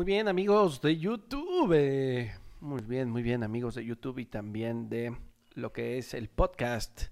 Muy 0.00 0.06
bien, 0.06 0.28
amigos 0.28 0.80
de 0.80 0.96
YouTube. 0.96 2.32
Muy 2.60 2.80
bien, 2.80 3.10
muy 3.10 3.22
bien, 3.22 3.42
amigos 3.42 3.74
de 3.74 3.84
YouTube 3.84 4.18
y 4.20 4.24
también 4.24 4.88
de 4.88 5.14
lo 5.52 5.74
que 5.74 5.98
es 5.98 6.14
el 6.14 6.30
podcast 6.30 7.08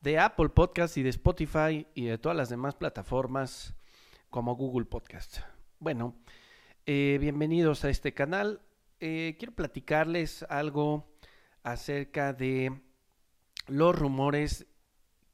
de 0.00 0.18
Apple 0.18 0.48
Podcast 0.48 0.96
y 0.96 1.02
de 1.02 1.10
Spotify 1.10 1.86
y 1.94 2.06
de 2.06 2.16
todas 2.16 2.34
las 2.34 2.48
demás 2.48 2.74
plataformas 2.74 3.74
como 4.30 4.56
Google 4.56 4.86
Podcast. 4.86 5.40
Bueno, 5.78 6.16
eh, 6.86 7.18
bienvenidos 7.20 7.84
a 7.84 7.90
este 7.90 8.14
canal. 8.14 8.62
Eh, 8.98 9.36
quiero 9.38 9.54
platicarles 9.54 10.42
algo 10.44 11.12
acerca 11.62 12.32
de 12.32 12.80
los 13.66 13.94
rumores 13.94 14.64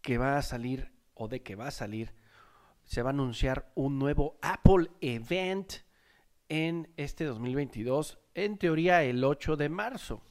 que 0.02 0.18
va 0.18 0.36
a 0.36 0.42
salir 0.42 0.90
o 1.14 1.28
de 1.28 1.44
que 1.44 1.54
va 1.54 1.68
a 1.68 1.70
salir. 1.70 2.12
Se 2.86 3.02
va 3.02 3.10
a 3.10 3.12
anunciar 3.12 3.70
un 3.76 4.00
nuevo 4.00 4.36
Apple 4.42 4.90
Event 5.00 5.86
en 6.48 6.92
este 6.96 7.24
2022, 7.24 8.18
en 8.34 8.58
teoría 8.58 9.02
el 9.02 9.24
8 9.24 9.56
de 9.56 9.68
marzo. 9.68 10.22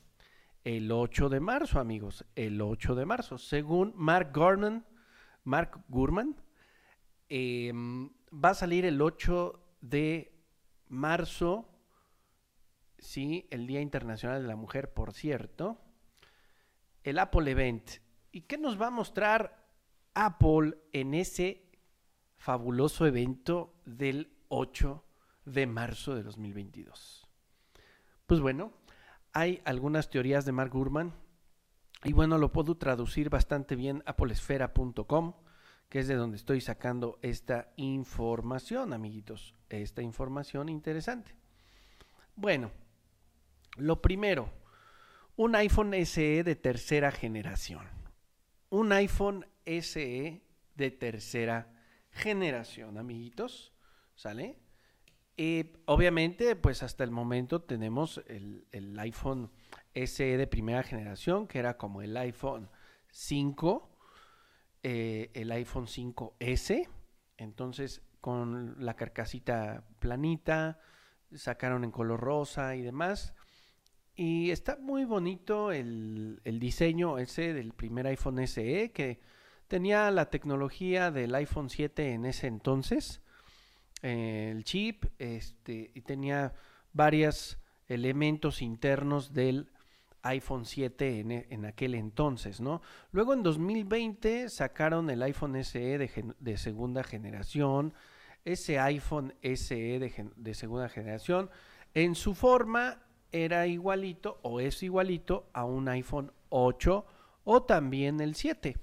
El 0.64 0.92
8 0.92 1.30
de 1.30 1.40
marzo, 1.40 1.80
amigos, 1.80 2.26
el 2.36 2.62
8 2.62 2.96
de 2.96 3.06
marzo. 3.06 3.38
Según 3.38 3.94
Mark 3.96 4.32
Gurman, 4.34 4.86
Mark 5.44 5.84
Gurman, 5.88 6.36
eh, 7.30 7.72
va 8.34 8.50
a 8.50 8.56
salir 8.56 8.86
el 8.86 9.02
8 9.02 9.78
de 9.82 10.34
marzo, 10.90 11.70
sí, 12.98 13.48
el 13.52 13.68
Día 13.68 13.82
Internacional 13.82 14.42
de 14.42 14.48
la 14.48 14.56
Mujer, 14.56 14.94
por 14.94 15.14
cierto, 15.14 15.80
el 17.04 17.20
Apple 17.20 17.50
Event. 17.50 17.90
¿Y 18.32 18.42
qué 18.42 18.58
nos 18.58 18.82
va 18.82 18.88
a 18.88 18.92
mostrar 18.92 19.66
Apple 20.14 20.78
en 20.92 21.14
ese 21.14 21.72
fabuloso 22.38 23.06
evento 23.06 23.74
del 23.86 24.36
8 24.50 25.07
de 25.48 25.66
marzo 25.66 26.16
de 26.16 26.24
2022? 26.24 27.28
Pues 28.26 28.40
bueno, 28.42 28.74
hay 29.34 29.62
algunas 29.66 30.10
teorías 30.10 30.46
de 30.46 30.52
Mark 30.52 30.72
Gurman 30.72 31.14
y 32.04 32.14
bueno, 32.14 32.38
lo 32.38 32.52
puedo 32.52 32.78
traducir 32.78 33.30
bastante 33.30 33.76
bien 33.76 34.04
a 34.06 34.16
polesfera.com, 34.18 35.34
que 35.90 36.00
es 36.00 36.08
de 36.08 36.16
donde 36.16 36.38
estoy 36.38 36.62
sacando 36.62 37.18
esta 37.22 37.72
información, 37.78 38.94
amiguitos, 38.94 39.56
esta 39.70 40.02
información 40.02 40.70
interesante. 40.70 41.36
Bueno, 42.36 42.72
lo 43.78 44.02
primero, 44.02 44.52
un 45.38 45.56
iPhone 45.56 45.94
SE 46.06 46.44
de 46.44 46.56
tercera 46.56 47.12
generación. 47.12 47.88
Un 48.70 48.92
iPhone 48.92 49.46
SE 49.66 50.42
de 50.76 50.92
tercera 50.92 51.74
generación, 52.12 52.98
amiguitos, 52.98 53.74
¿sale? 54.16 54.58
Eh, 55.40 55.72
obviamente, 55.86 56.56
pues 56.56 56.82
hasta 56.82 57.04
el 57.04 57.12
momento 57.12 57.62
tenemos 57.62 58.24
el, 58.26 58.98
iPhone 58.98 59.52
SE 59.94 60.38
de 60.38 60.48
primera 60.48 60.82
generación, 60.82 61.48
que 61.48 61.60
era 61.60 61.78
como 61.78 62.02
el 62.02 62.18
iPhone 62.18 62.70
5, 63.12 63.88
eh, 64.82 65.30
el 65.36 65.52
iPhone 65.52 65.86
5S. 65.86 66.90
Entonces, 67.38 68.02
con 68.20 68.84
la 68.84 68.96
carcasita 68.96 69.86
planita, 70.00 70.80
sacaron 71.36 71.84
en 71.84 71.92
color 71.92 72.20
rosa 72.20 72.76
y 72.76 72.82
demás. 72.82 73.36
Y 74.16 74.50
está 74.50 74.78
muy 74.78 75.06
bonito 75.06 75.72
el, 75.72 76.42
el 76.46 76.60
diseño 76.60 77.20
ese 77.20 77.54
del 77.54 77.74
primer 77.74 78.08
iPhone 78.08 78.40
SE, 78.48 78.92
que 78.92 79.20
tenía 79.68 80.10
la 80.10 80.32
tecnología 80.32 81.12
del 81.12 81.36
iPhone 81.36 81.70
7 81.70 82.14
en 82.14 82.26
ese 82.26 82.48
entonces 82.48 83.22
el 84.02 84.64
chip 84.64 85.06
este, 85.18 85.92
y 85.94 86.02
tenía 86.02 86.54
varios 86.94 87.58
elementos 87.88 88.62
internos 88.62 89.34
del 89.34 89.72
iPhone 90.24 90.66
7 90.66 91.20
en, 91.20 91.32
en, 91.32 91.66
aquel 91.66 91.96
entonces, 91.96 92.60
¿no? 92.60 92.82
Luego 93.12 93.34
en 93.34 93.44
2020 93.44 94.50
sacaron 94.50 95.10
el 95.10 95.24
iPhone 95.24 95.64
SE 95.64 95.98
de, 95.98 96.34
de 96.40 96.58
segunda 96.58 97.04
generación, 97.04 97.94
ese 98.44 98.80
iPhone 98.80 99.34
SE 99.42 100.00
de, 100.00 100.30
de, 100.36 100.54
segunda 100.54 100.90
generación, 100.90 101.50
en 101.94 102.16
su 102.16 102.34
forma 102.34 103.04
era 103.32 103.68
igualito 103.68 104.40
o 104.42 104.60
es 104.60 104.84
igualito 104.84 105.50
a 105.54 105.64
un 105.66 105.88
iPhone 105.88 106.32
8 106.50 107.06
o 107.46 107.64
también 107.64 108.20
el 108.20 108.36
7 108.36 108.76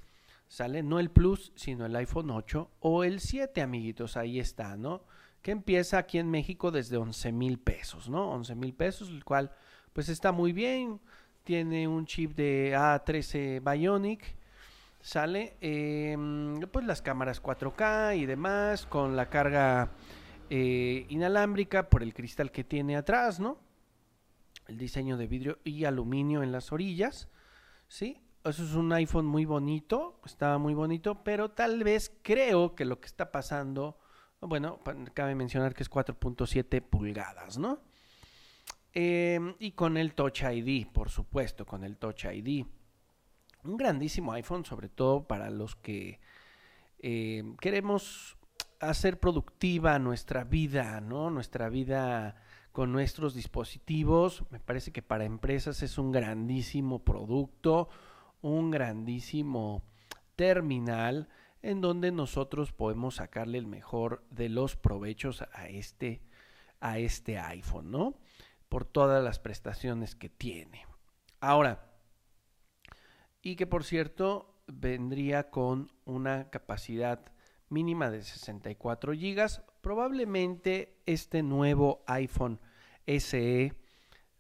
sale 0.55 0.83
no 0.83 1.01
el 1.01 1.11
Plus, 1.11 1.53
sino 1.57 1.85
el 1.85 1.97
iPhone 1.97 2.31
8 2.31 2.71
o 2.81 3.05
el 3.05 3.21
7, 3.21 3.61
amiguitos, 3.61 4.17
ahí 4.17 4.39
está, 4.39 4.77
¿no? 4.77 5.03
Que 5.45 5.51
empieza 5.51 5.99
aquí 5.99 6.17
en 6.17 6.31
México 6.31 6.71
desde 6.71 6.97
11 6.97 7.31
mil 7.33 7.59
pesos, 7.59 8.09
¿no? 8.09 8.31
11 8.31 8.55
mil 8.55 8.73
pesos, 8.73 9.11
el 9.11 9.25
cual 9.25 9.53
pues 9.93 10.09
está 10.09 10.33
muy 10.33 10.55
bien, 10.55 11.03
tiene 11.43 11.87
un 11.87 12.07
chip 12.07 12.35
de 12.35 12.73
A13 12.75 13.61
Bionic, 13.63 14.37
sale, 15.03 15.59
eh, 15.61 16.17
pues 16.73 16.87
las 16.87 17.03
cámaras 17.03 17.43
4K 17.43 18.17
y 18.17 18.25
demás, 18.25 18.87
con 18.87 19.17
la 19.17 19.29
carga 19.29 19.91
eh, 20.49 21.05
inalámbrica 21.11 21.91
por 21.91 22.03
el 22.03 22.15
cristal 22.15 22.51
que 22.51 22.65
tiene 22.65 22.97
atrás, 22.97 23.39
¿no? 23.39 23.59
El 24.67 24.79
diseño 24.79 25.19
de 25.19 25.27
vidrio 25.27 25.59
y 25.63 25.85
aluminio 25.85 26.43
en 26.43 26.53
las 26.53 26.73
orillas, 26.73 27.29
¿sí? 27.87 28.19
eso 28.45 28.65
es 28.65 28.75
un 28.75 28.91
iPhone 28.95 29.27
muy 29.27 29.45
bonito, 29.45 30.21
estaba 30.25 30.57
muy 30.57 30.73
bonito, 30.73 31.23
pero 31.23 31.51
tal 31.51 31.85
vez 31.85 32.11
creo 32.23 32.75
que 32.75 32.87
lo 32.87 32.99
que 32.99 33.07
está 33.07 33.31
pasando, 33.31 33.99
bueno, 34.41 34.81
cabe 35.15 35.35
mencionar 35.35 35.75
que 35.75 35.83
es 35.83 35.91
4.7 35.91 36.83
pulgadas, 36.83 37.59
¿no? 37.59 37.81
Eh, 38.93 39.55
y 39.59 39.73
con 39.73 39.97
el 39.97 40.15
Touch 40.15 40.43
ID, 40.43 40.87
por 40.87 41.11
supuesto, 41.11 41.67
con 41.67 41.85
el 41.85 41.97
Touch 41.97 42.27
ID. 42.27 42.65
Un 43.65 43.77
grandísimo 43.77 44.33
iPhone, 44.33 44.65
sobre 44.65 44.89
todo 44.89 45.27
para 45.27 45.51
los 45.51 45.75
que 45.75 46.21
eh, 46.99 47.43
queremos 47.61 48.37
hacer 48.81 49.19
productiva 49.19 49.99
nuestra 49.99 50.45
vida, 50.45 51.01
¿no? 51.01 51.31
Nuestra 51.31 51.69
vida 51.69 52.37
con 52.73 52.93
nuestros 52.93 53.35
dispositivos. 53.35 54.45
Me 54.51 54.61
parece 54.61 54.93
que 54.93 55.03
para 55.03 55.25
empresas 55.25 55.83
es 55.83 55.97
un 55.99 56.13
grandísimo 56.13 57.03
producto 57.03 57.89
un 58.45 58.71
grandísimo 58.71 59.83
terminal 60.37 61.29
en 61.65 61.81
donde 61.81 62.13
nosotros 62.13 62.73
podemos 62.73 63.17
sacarle 63.17 63.57
el 63.57 63.67
mejor 63.67 64.23
de 64.31 64.51
los 64.51 64.77
provechos 64.77 65.43
a 65.55 65.67
este, 65.69 66.21
a 66.79 66.99
este 66.99 67.39
iPhone, 67.39 67.91
¿no? 67.91 68.19
Por 68.69 68.85
todas 68.85 69.25
las 69.25 69.39
prestaciones 69.39 70.15
que 70.15 70.29
tiene. 70.29 70.85
Ahora, 71.41 71.91
y 73.41 73.57
que 73.57 73.67
por 73.67 73.83
cierto 73.83 74.63
vendría 74.67 75.49
con 75.49 75.91
una 76.05 76.51
capacidad 76.51 77.33
mínima 77.71 78.11
de 78.11 78.23
64 78.23 79.15
GB. 79.15 79.63
Probablemente 79.81 80.99
este 81.07 81.43
nuevo 81.43 82.05
iPhone 82.07 82.61
SE 83.07 83.73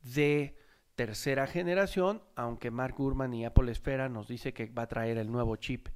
de 0.02 0.56
tercera 0.94 1.46
generación, 1.46 2.22
aunque 2.36 2.70
Mark 2.70 2.96
Gurman 2.98 3.32
y 3.32 3.46
Apple 3.46 3.72
Esfera 3.72 4.10
nos 4.10 4.28
dice 4.28 4.52
que 4.52 4.66
va 4.66 4.82
a 4.82 4.88
traer 4.88 5.16
el 5.16 5.32
nuevo 5.32 5.56
chip 5.56 5.88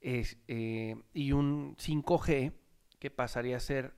eh, 0.00 0.96
y 1.12 1.32
un 1.32 1.76
5G 1.76 2.52
que 2.98 3.10
pasaría 3.10 3.56
a 3.56 3.60
ser 3.60 3.94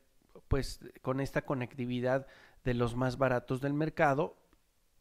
pues 0.49 0.81
con 1.03 1.21
esta 1.21 1.43
conectividad 1.43 2.27
de 2.65 2.75
los 2.75 2.97
más 2.97 3.19
baratos 3.19 3.61
del 3.61 3.75
mercado. 3.75 4.37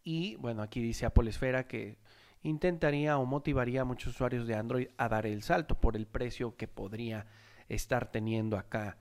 Y 0.03 0.35
bueno 0.35 0.61
aquí 0.61 0.81
dice 0.81 1.05
Apple 1.05 1.29
Esfera 1.29 1.67
que 1.67 1.97
intentaría 2.41 3.17
o 3.17 3.25
motivaría 3.25 3.81
a 3.81 3.85
muchos 3.85 4.15
usuarios 4.15 4.47
de 4.47 4.55
Android 4.55 4.87
a 4.97 5.09
dar 5.09 5.25
el 5.25 5.43
salto 5.43 5.79
por 5.79 5.95
el 5.95 6.07
precio 6.07 6.55
que 6.55 6.67
podría 6.67 7.27
estar 7.67 8.09
teniendo 8.11 8.57
acá 8.57 8.97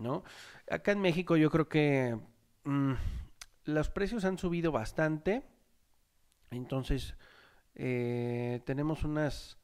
no 0.00 0.24
acá 0.70 0.92
en 0.92 1.00
México 1.00 1.36
yo 1.36 1.50
creo 1.50 1.68
que 1.68 2.18
mmm, 2.64 2.94
los 3.68 3.90
precios 3.90 4.24
han 4.24 4.38
subido 4.38 4.72
bastante. 4.72 5.42
Entonces, 6.50 7.14
eh, 7.74 8.62
tenemos 8.64 9.04
unas, 9.04 9.57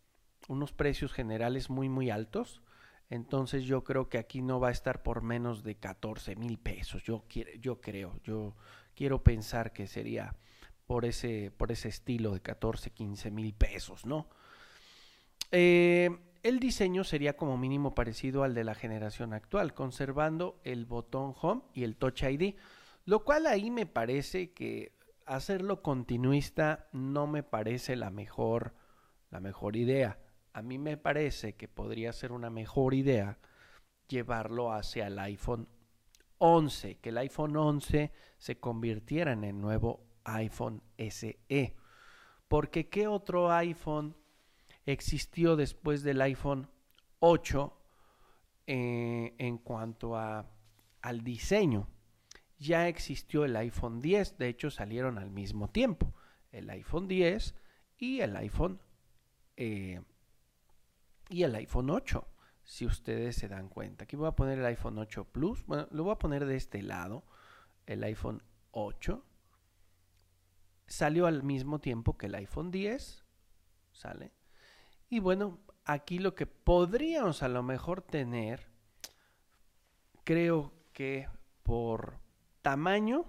unos 0.48 0.72
precios 0.72 1.12
generales 1.12 1.70
muy, 1.70 1.88
muy 1.88 2.10
altos. 2.10 2.62
Entonces, 3.10 3.64
yo 3.64 3.84
creo 3.84 4.08
que 4.08 4.18
aquí 4.18 4.42
no 4.42 4.60
va 4.60 4.68
a 4.68 4.72
estar 4.72 5.02
por 5.02 5.22
menos 5.22 5.62
de 5.62 5.76
14 5.76 6.36
mil 6.36 6.58
pesos. 6.58 7.02
Yo, 7.02 7.24
yo 7.60 7.80
creo, 7.80 8.18
yo 8.24 8.56
quiero 8.94 9.22
pensar 9.22 9.72
que 9.72 9.86
sería 9.86 10.34
por 10.86 11.04
ese, 11.04 11.50
por 11.56 11.72
ese 11.72 11.88
estilo 11.88 12.32
de 12.32 12.40
14, 12.40 12.90
15 12.90 13.30
mil 13.30 13.54
pesos, 13.54 14.04
¿no? 14.06 14.28
Eh, 15.50 16.10
el 16.42 16.60
diseño 16.60 17.04
sería 17.04 17.36
como 17.36 17.56
mínimo 17.56 17.94
parecido 17.94 18.42
al 18.42 18.54
de 18.54 18.64
la 18.64 18.74
generación 18.74 19.32
actual, 19.32 19.72
conservando 19.72 20.60
el 20.64 20.84
botón 20.84 21.34
Home 21.40 21.62
y 21.72 21.84
el 21.84 21.96
Touch 21.96 22.22
ID, 22.22 22.56
lo 23.06 23.24
cual 23.24 23.46
ahí 23.46 23.70
me 23.70 23.86
parece 23.86 24.52
que 24.52 24.92
hacerlo 25.26 25.82
continuista 25.82 26.88
no 26.92 27.26
me 27.26 27.42
parece 27.42 27.96
la 27.96 28.10
mejor, 28.10 28.74
la 29.30 29.40
mejor 29.40 29.76
idea. 29.76 30.18
A 30.54 30.62
mí 30.62 30.78
me 30.78 30.96
parece 30.96 31.56
que 31.56 31.66
podría 31.66 32.12
ser 32.12 32.30
una 32.30 32.48
mejor 32.48 32.94
idea 32.94 33.38
llevarlo 34.06 34.72
hacia 34.72 35.08
el 35.08 35.18
iPhone 35.18 35.68
11, 36.38 36.98
que 36.98 37.08
el 37.08 37.18
iPhone 37.18 37.56
11 37.56 38.12
se 38.38 38.60
convirtiera 38.60 39.32
en 39.32 39.42
el 39.42 39.60
nuevo 39.60 40.06
iPhone 40.22 40.80
SE. 40.96 41.76
Porque 42.46 42.88
¿qué 42.88 43.08
otro 43.08 43.50
iPhone 43.50 44.16
existió 44.86 45.56
después 45.56 46.04
del 46.04 46.22
iPhone 46.22 46.70
8 47.18 47.76
eh, 48.68 49.34
en 49.36 49.58
cuanto 49.58 50.16
a, 50.16 50.46
al 51.02 51.24
diseño? 51.24 51.88
Ya 52.60 52.86
existió 52.86 53.44
el 53.44 53.56
iPhone 53.56 54.00
10, 54.00 54.38
de 54.38 54.48
hecho 54.50 54.70
salieron 54.70 55.18
al 55.18 55.30
mismo 55.32 55.68
tiempo, 55.68 56.14
el 56.52 56.70
iPhone 56.70 57.08
10 57.08 57.56
y 57.98 58.20
el 58.20 58.36
iPhone 58.36 58.80
eh, 59.56 60.00
y 61.34 61.42
el 61.42 61.56
iPhone 61.56 61.90
8 61.90 62.28
si 62.62 62.86
ustedes 62.86 63.34
se 63.34 63.48
dan 63.48 63.68
cuenta. 63.68 64.04
Aquí 64.04 64.14
voy 64.14 64.28
a 64.28 64.36
poner 64.36 64.60
el 64.60 64.66
iPhone 64.66 64.98
8 64.98 65.24
Plus. 65.32 65.66
Bueno, 65.66 65.88
lo 65.90 66.04
voy 66.04 66.12
a 66.12 66.18
poner 66.18 66.46
de 66.46 66.54
este 66.54 66.80
lado. 66.80 67.24
El 67.86 68.04
iPhone 68.04 68.40
8 68.70 69.24
salió 70.86 71.26
al 71.26 71.42
mismo 71.42 71.80
tiempo 71.80 72.16
que 72.16 72.26
el 72.26 72.36
iPhone 72.36 72.70
10. 72.70 73.24
¿Sale? 73.90 74.32
Y 75.08 75.18
bueno, 75.18 75.58
aquí 75.84 76.20
lo 76.20 76.36
que 76.36 76.46
podríamos 76.46 77.42
a 77.42 77.48
lo 77.48 77.64
mejor 77.64 78.00
tener, 78.00 78.68
creo 80.22 80.72
que 80.92 81.28
por 81.64 82.20
tamaño 82.62 83.24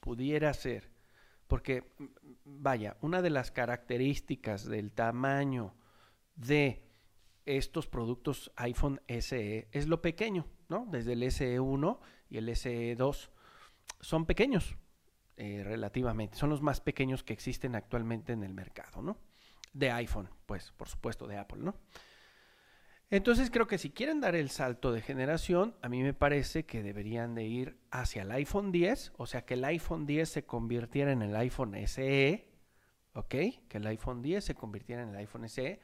pudiera 0.00 0.54
ser. 0.54 0.90
Porque, 1.46 1.92
vaya, 2.44 2.96
una 3.02 3.20
de 3.20 3.30
las 3.30 3.50
características 3.50 4.64
del 4.64 4.92
tamaño 4.92 5.74
de 6.36 6.89
estos 7.46 7.86
productos 7.86 8.52
iPhone 8.56 9.00
SE 9.08 9.68
es 9.72 9.88
lo 9.88 10.02
pequeño, 10.02 10.46
¿no? 10.68 10.86
Desde 10.90 11.14
el 11.14 11.22
SE1 11.22 11.98
y 12.28 12.38
el 12.38 12.48
SE2 12.48 13.30
son 14.00 14.26
pequeños 14.26 14.76
eh, 15.36 15.62
relativamente, 15.64 16.36
son 16.36 16.50
los 16.50 16.62
más 16.62 16.80
pequeños 16.80 17.22
que 17.22 17.32
existen 17.32 17.74
actualmente 17.74 18.32
en 18.32 18.42
el 18.42 18.52
mercado, 18.52 19.02
¿no? 19.02 19.16
De 19.72 19.90
iPhone, 19.90 20.28
pues, 20.46 20.72
por 20.72 20.88
supuesto, 20.88 21.26
de 21.26 21.38
Apple, 21.38 21.60
¿no? 21.62 21.74
Entonces 23.10 23.50
creo 23.50 23.66
que 23.66 23.78
si 23.78 23.90
quieren 23.90 24.20
dar 24.20 24.36
el 24.36 24.50
salto 24.50 24.92
de 24.92 25.02
generación, 25.02 25.74
a 25.82 25.88
mí 25.88 26.02
me 26.02 26.14
parece 26.14 26.64
que 26.64 26.82
deberían 26.82 27.34
de 27.34 27.44
ir 27.44 27.76
hacia 27.90 28.22
el 28.22 28.30
iPhone 28.30 28.70
10, 28.70 29.14
o 29.16 29.26
sea, 29.26 29.44
que 29.44 29.54
el 29.54 29.64
iPhone 29.64 30.06
10 30.06 30.28
se 30.28 30.44
convirtiera 30.44 31.10
en 31.10 31.22
el 31.22 31.34
iPhone 31.34 31.74
SE, 31.88 32.46
¿ok? 33.14 33.34
Que 33.68 33.78
el 33.78 33.86
iPhone 33.88 34.22
10 34.22 34.44
se 34.44 34.54
convirtiera 34.54 35.02
en 35.02 35.08
el 35.08 35.16
iPhone 35.16 35.48
SE, 35.48 35.80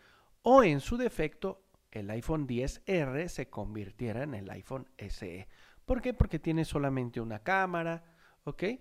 o 0.48 0.62
en 0.62 0.78
su 0.78 0.96
defecto 0.96 1.64
el 1.90 2.08
iPhone 2.08 2.46
10R 2.46 3.26
se 3.26 3.50
convirtiera 3.50 4.22
en 4.22 4.32
el 4.32 4.48
iPhone 4.50 4.88
SE. 4.96 5.48
¿Por 5.84 6.00
qué? 6.00 6.14
Porque 6.14 6.38
tiene 6.38 6.64
solamente 6.64 7.20
una 7.20 7.40
cámara, 7.40 8.04
¿ok? 8.44 8.62
Eh, 8.62 8.78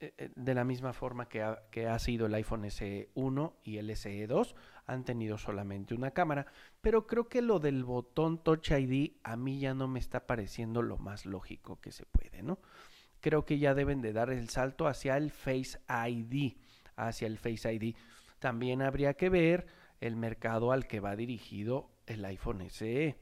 eh, 0.00 0.30
de 0.36 0.54
la 0.54 0.64
misma 0.64 0.92
forma 0.92 1.30
que 1.30 1.40
ha, 1.40 1.98
sido 1.98 2.26
el 2.26 2.34
iPhone 2.34 2.64
SE1 2.64 3.54
y 3.62 3.78
el 3.78 3.88
SE2, 3.88 4.54
han 4.84 5.04
tenido 5.04 5.38
solamente 5.38 5.94
una 5.94 6.10
cámara. 6.10 6.44
Pero 6.82 7.06
creo 7.06 7.26
que 7.26 7.40
lo 7.40 7.58
del 7.58 7.84
botón 7.84 8.44
Touch 8.44 8.72
ID 8.72 9.12
a 9.22 9.34
mí 9.36 9.60
ya 9.60 9.72
no 9.72 9.88
me 9.88 9.98
está 9.98 10.26
pareciendo 10.26 10.82
lo 10.82 10.98
más 10.98 11.24
lógico 11.24 11.80
que 11.80 11.90
se 11.90 12.04
puede, 12.04 12.42
¿no? 12.42 12.58
Creo 13.20 13.46
que 13.46 13.58
ya 13.58 13.72
deben 13.72 14.02
de 14.02 14.12
dar 14.12 14.28
el 14.28 14.50
salto 14.50 14.86
hacia 14.86 15.16
el 15.16 15.30
Face 15.30 15.78
ID, 15.88 16.52
hacia 16.96 17.26
el 17.26 17.38
Face 17.38 17.72
ID. 17.72 17.96
También 18.40 18.82
habría 18.82 19.14
que 19.14 19.30
ver 19.30 19.80
el 20.02 20.16
mercado 20.16 20.72
al 20.72 20.88
que 20.88 20.98
va 20.98 21.14
dirigido 21.14 21.88
el 22.06 22.24
iPhone 22.24 22.68
SE, 22.68 23.16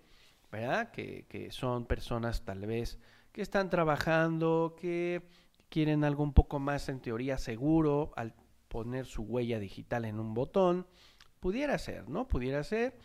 ¿verdad? 0.50 0.90
Que, 0.90 1.48
son 1.50 1.84
personas 1.84 2.42
tal 2.46 2.66
vez 2.66 2.98
que 3.32 3.42
están 3.42 3.68
trabajando, 3.68 4.74
que 4.80 5.28
quieren 5.68 6.04
algo 6.04 6.24
un 6.24 6.32
poco 6.32 6.58
más 6.58 6.88
en 6.88 7.00
teoría 7.00 7.36
seguro 7.36 8.12
al 8.16 8.34
poner 8.68 9.04
su 9.04 9.22
huella 9.22 9.58
digital 9.58 10.06
en 10.06 10.18
un 10.18 10.32
botón. 10.32 10.86
Pudiera 11.38 11.76
ser, 11.76 12.08
¿no? 12.08 12.26
Pudiera 12.26 12.64
ser, 12.64 12.96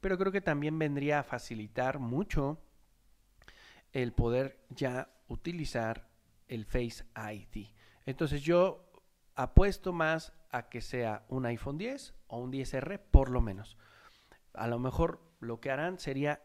pero 0.00 0.16
creo 0.16 0.32
que 0.32 0.40
también 0.40 0.78
vendría 0.78 1.18
a 1.18 1.22
facilitar 1.22 1.98
mucho 1.98 2.62
el 3.92 4.14
poder 4.14 4.64
ya 4.70 5.12
utilizar 5.28 6.08
el 6.48 6.64
Face 6.64 7.04
ID. 7.14 7.66
Entonces 8.06 8.40
yo 8.40 8.90
apuesto 9.34 9.92
más 9.92 10.32
a 10.50 10.70
que 10.70 10.80
sea 10.80 11.26
un 11.28 11.44
iPhone 11.44 11.76
10 11.76 12.14
o 12.32 12.38
un 12.38 12.50
10R 12.50 12.98
por 12.98 13.28
lo 13.28 13.42
menos. 13.42 13.76
A 14.54 14.66
lo 14.66 14.78
mejor 14.78 15.20
lo 15.38 15.60
que 15.60 15.70
harán 15.70 15.98
sería 15.98 16.42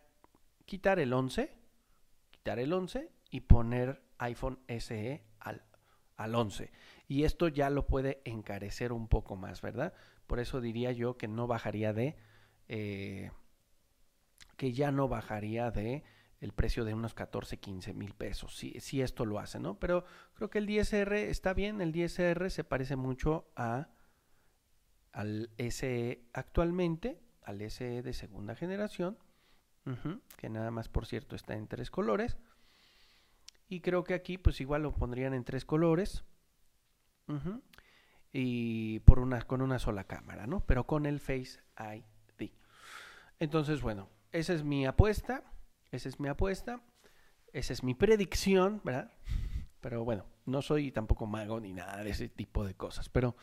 quitar 0.66 1.00
el 1.00 1.14
11, 1.14 1.58
quitar 2.30 2.60
el 2.60 2.74
11 2.74 3.10
y 3.32 3.40
poner 3.42 4.04
iPhone 4.18 4.60
SE 4.68 5.24
al, 5.40 5.64
al 6.18 6.36
11. 6.36 6.72
Y 7.08 7.24
esto 7.24 7.48
ya 7.48 7.70
lo 7.70 7.88
puede 7.88 8.22
encarecer 8.26 8.92
un 8.92 9.08
poco 9.08 9.38
más, 9.38 9.62
¿verdad? 9.62 9.94
Por 10.28 10.42
eso 10.42 10.60
diría 10.60 10.92
yo 10.92 11.18
que 11.18 11.30
no 11.30 11.48
bajaría 11.48 11.94
de... 11.94 12.18
Eh, 12.68 13.32
que 14.58 14.74
ya 14.74 14.92
no 14.92 15.08
bajaría 15.08 15.72
de 15.72 16.04
el 16.42 16.52
precio 16.52 16.84
de 16.84 16.96
unos 16.96 17.14
14, 17.14 17.60
15 17.60 17.94
mil 17.94 18.14
pesos, 18.14 18.58
si, 18.58 18.80
si 18.82 19.02
esto 19.02 19.26
lo 19.26 19.40
hace, 19.40 19.60
¿no? 19.60 19.80
Pero 19.80 20.04
creo 20.34 20.50
que 20.50 20.58
el 20.58 20.68
10R 20.68 21.14
está 21.14 21.54
bien, 21.54 21.80
el 21.80 21.94
10R 21.94 22.50
se 22.50 22.64
parece 22.64 22.96
mucho 22.96 23.50
a 23.56 23.90
al 25.18 25.50
SE 25.72 26.22
actualmente, 26.32 27.20
al 27.42 27.60
SE 27.72 28.04
de 28.04 28.14
segunda 28.14 28.56
generación, 28.56 29.18
que 30.38 30.50
nada 30.50 30.70
más 30.70 30.90
por 30.90 31.08
cierto 31.08 31.36
está 31.36 31.56
en 31.56 31.68
tres 31.68 31.90
colores. 31.90 32.38
Y 33.68 33.80
creo 33.80 34.04
que 34.04 34.14
aquí 34.14 34.38
pues 34.38 34.62
igual 34.62 34.84
lo 34.84 34.94
pondrían 34.94 35.34
en 35.34 35.44
tres 35.44 35.66
colores. 35.66 36.24
y 38.32 39.00
por 39.00 39.18
una, 39.18 39.42
con 39.42 39.64
una 39.64 39.80
sola 39.80 40.04
cámara, 40.04 40.46
¿no? 40.46 40.60
Pero 40.68 40.86
con 40.86 41.08
el 41.08 41.20
Face 41.20 41.60
ID. 41.80 42.52
Entonces, 43.40 43.82
bueno, 43.82 44.10
esa 44.32 44.54
es 44.54 44.64
mi 44.64 44.86
apuesta. 44.86 45.44
Esa 45.92 46.10
es 46.10 46.20
mi 46.20 46.28
apuesta. 46.28 46.84
Esa 47.54 47.74
es 47.74 47.82
mi 47.84 47.96
predicción, 47.96 48.82
¿verdad? 48.84 49.12
Pero 49.82 50.04
bueno, 50.04 50.26
no 50.46 50.62
soy 50.62 50.92
tampoco 50.92 51.26
mago 51.26 51.60
ni 51.60 51.74
nada 51.74 52.04
de 52.04 52.12
ese 52.12 52.30
tipo 52.30 52.64
de 52.66 52.76
cosas. 52.76 53.10
Pero 53.10 53.36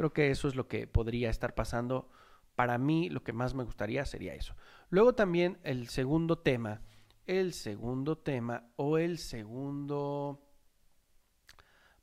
Creo 0.00 0.14
que 0.14 0.30
eso 0.30 0.48
es 0.48 0.54
lo 0.54 0.66
que 0.66 0.86
podría 0.86 1.28
estar 1.28 1.54
pasando. 1.54 2.08
Para 2.54 2.78
mí 2.78 3.10
lo 3.10 3.22
que 3.22 3.34
más 3.34 3.52
me 3.52 3.64
gustaría 3.64 4.06
sería 4.06 4.34
eso. 4.34 4.56
Luego 4.88 5.14
también 5.14 5.58
el 5.62 5.88
segundo 5.88 6.38
tema, 6.38 6.80
el 7.26 7.52
segundo 7.52 8.16
tema 8.16 8.72
o 8.76 8.96
el 8.96 9.18
segundo, 9.18 10.40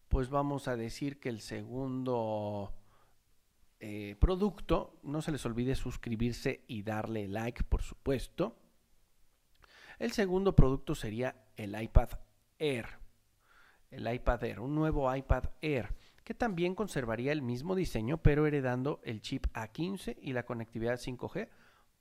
pues 0.10 0.30
vamos 0.30 0.68
a 0.68 0.76
decir 0.76 1.20
que 1.20 1.30
el 1.30 1.42
segundo 1.42 2.76
eh, 3.80 4.16
producto, 4.20 5.00
no 5.02 5.24
se 5.24 5.32
les 5.32 5.44
olvide 5.48 5.74
suscribirse 5.74 6.66
y 6.68 6.84
darle 6.84 7.28
like, 7.28 7.64
por 7.64 7.82
supuesto. 7.82 8.60
El 9.98 10.12
segundo 10.12 10.56
producto 10.56 10.94
sería 10.94 11.48
el 11.56 11.82
iPad 11.82 12.10
Air. 12.60 13.00
El 13.90 14.14
iPad 14.14 14.44
Air, 14.44 14.60
un 14.60 14.76
nuevo 14.76 15.16
iPad 15.16 15.46
Air 15.62 15.96
que 16.28 16.34
también 16.34 16.76
conservaría 16.76 17.32
el 17.32 17.42
mismo 17.42 17.74
diseño, 17.74 18.18
pero 18.18 18.46
heredando 18.46 19.00
el 19.06 19.22
chip 19.22 19.48
A15 19.54 20.18
y 20.22 20.34
la 20.34 20.46
conectividad 20.46 21.00
5G 21.00 21.48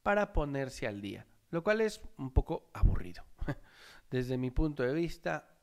para 0.03 0.33
ponerse 0.33 0.89
al 0.89 1.01
día, 1.01 1.29
lo 1.53 1.63
cual 1.63 1.81
es 1.81 2.01
un 2.19 2.33
poco 2.33 2.69
aburrido. 2.75 3.25
Desde 4.11 4.37
mi 4.37 4.51
punto 4.51 4.83
de 4.83 4.95
vista, 4.95 5.57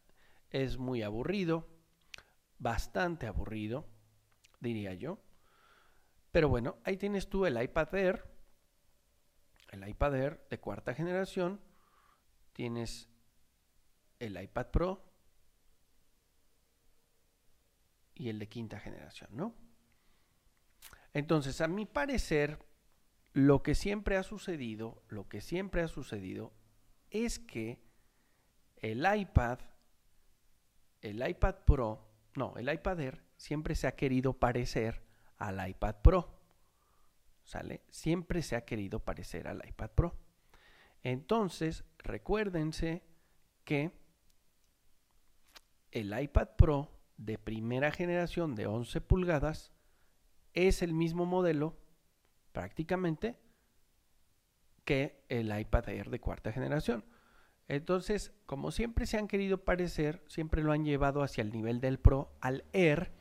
es 0.50 0.78
muy 0.78 1.04
aburrido, 1.04 1.68
bastante 2.58 3.28
aburrido, 3.28 3.86
diría 4.62 4.94
yo. 4.94 5.20
Pero 6.32 6.48
bueno, 6.48 6.78
ahí 6.86 6.96
tienes 6.96 7.28
tú 7.28 7.46
el 7.46 7.62
iPad 7.62 7.94
Air, 7.96 8.26
el 9.72 9.86
iPad 9.86 10.16
Air 10.16 10.48
de 10.50 10.62
cuarta 10.62 10.94
generación, 10.94 11.60
tienes 12.54 13.10
el 14.20 14.42
iPad 14.42 14.68
Pro, 14.68 15.04
y 18.16 18.30
el 18.30 18.40
de 18.40 18.48
quinta 18.48 18.80
generación, 18.80 19.30
¿no? 19.34 19.56
Entonces, 21.14 21.62
a 21.62 21.68
mi 21.68 21.86
parecer, 21.86 22.60
lo 23.34 23.64
que 23.64 23.76
siempre 23.76 24.18
ha 24.18 24.24
sucedido, 24.24 25.04
lo 25.08 25.28
que 25.28 25.42
siempre 25.42 25.82
ha 25.82 25.88
sucedido 25.88 26.54
es 27.10 27.40
que 27.40 27.80
el 28.78 29.06
iPad, 29.06 29.60
el 31.02 31.28
iPad 31.28 31.56
Pro, 31.66 32.10
no, 32.36 32.56
el 32.58 32.72
iPad 32.72 33.00
Air 33.00 33.24
siempre 33.38 33.76
se 33.76 33.88
ha 33.88 33.96
querido 33.96 34.34
parecer 34.34 35.04
al 35.38 35.68
iPad 35.68 35.96
Pro. 36.02 36.40
¿Sale? 37.44 37.84
Siempre 37.90 38.42
se 38.42 38.56
ha 38.56 38.66
querido 38.66 39.00
parecer 39.00 39.48
al 39.48 39.62
iPad 39.68 39.92
Pro. 39.92 40.16
Entonces, 41.04 41.84
recuérdense 41.98 43.04
que 43.66 43.92
el 45.92 46.18
iPad 46.18 46.50
Pro 46.58 46.93
de 47.18 47.38
primera 47.38 47.92
generación 47.92 48.56
de 48.56 48.68
11 48.68 49.02
pulgadas 49.02 49.72
es 50.54 50.82
el 50.82 50.94
mismo 50.94 51.26
modelo 51.26 51.78
prácticamente 52.52 53.40
que 54.86 55.24
el 55.30 55.58
iPad 55.58 55.90
Air 55.90 56.10
de 56.10 56.20
cuarta 56.20 56.52
generación. 56.52 57.06
Entonces, 57.68 58.34
como 58.46 58.72
siempre 58.72 59.06
se 59.06 59.18
han 59.18 59.28
querido 59.28 59.64
parecer, 59.64 60.24
siempre 60.28 60.62
lo 60.64 60.72
han 60.72 60.84
llevado 60.84 61.24
hacia 61.24 61.42
el 61.42 61.52
nivel 61.52 61.80
del 61.80 61.98
Pro, 61.98 62.36
al 62.42 62.66
Air, 62.74 63.12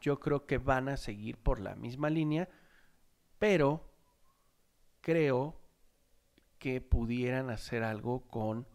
yo 0.00 0.20
creo 0.20 0.46
que 0.46 0.58
van 0.58 0.88
a 0.88 0.96
seguir 0.96 1.38
por 1.38 1.60
la 1.60 1.74
misma 1.74 2.10
línea, 2.10 2.48
pero 3.38 3.90
creo 5.00 5.60
que 6.58 6.80
pudieran 6.80 7.50
hacer 7.50 7.82
algo 7.82 8.28
con 8.28 8.68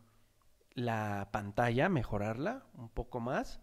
la 0.71 1.29
pantalla, 1.31 1.89
mejorarla 1.89 2.65
un 2.73 2.89
poco 2.89 3.19
más, 3.19 3.61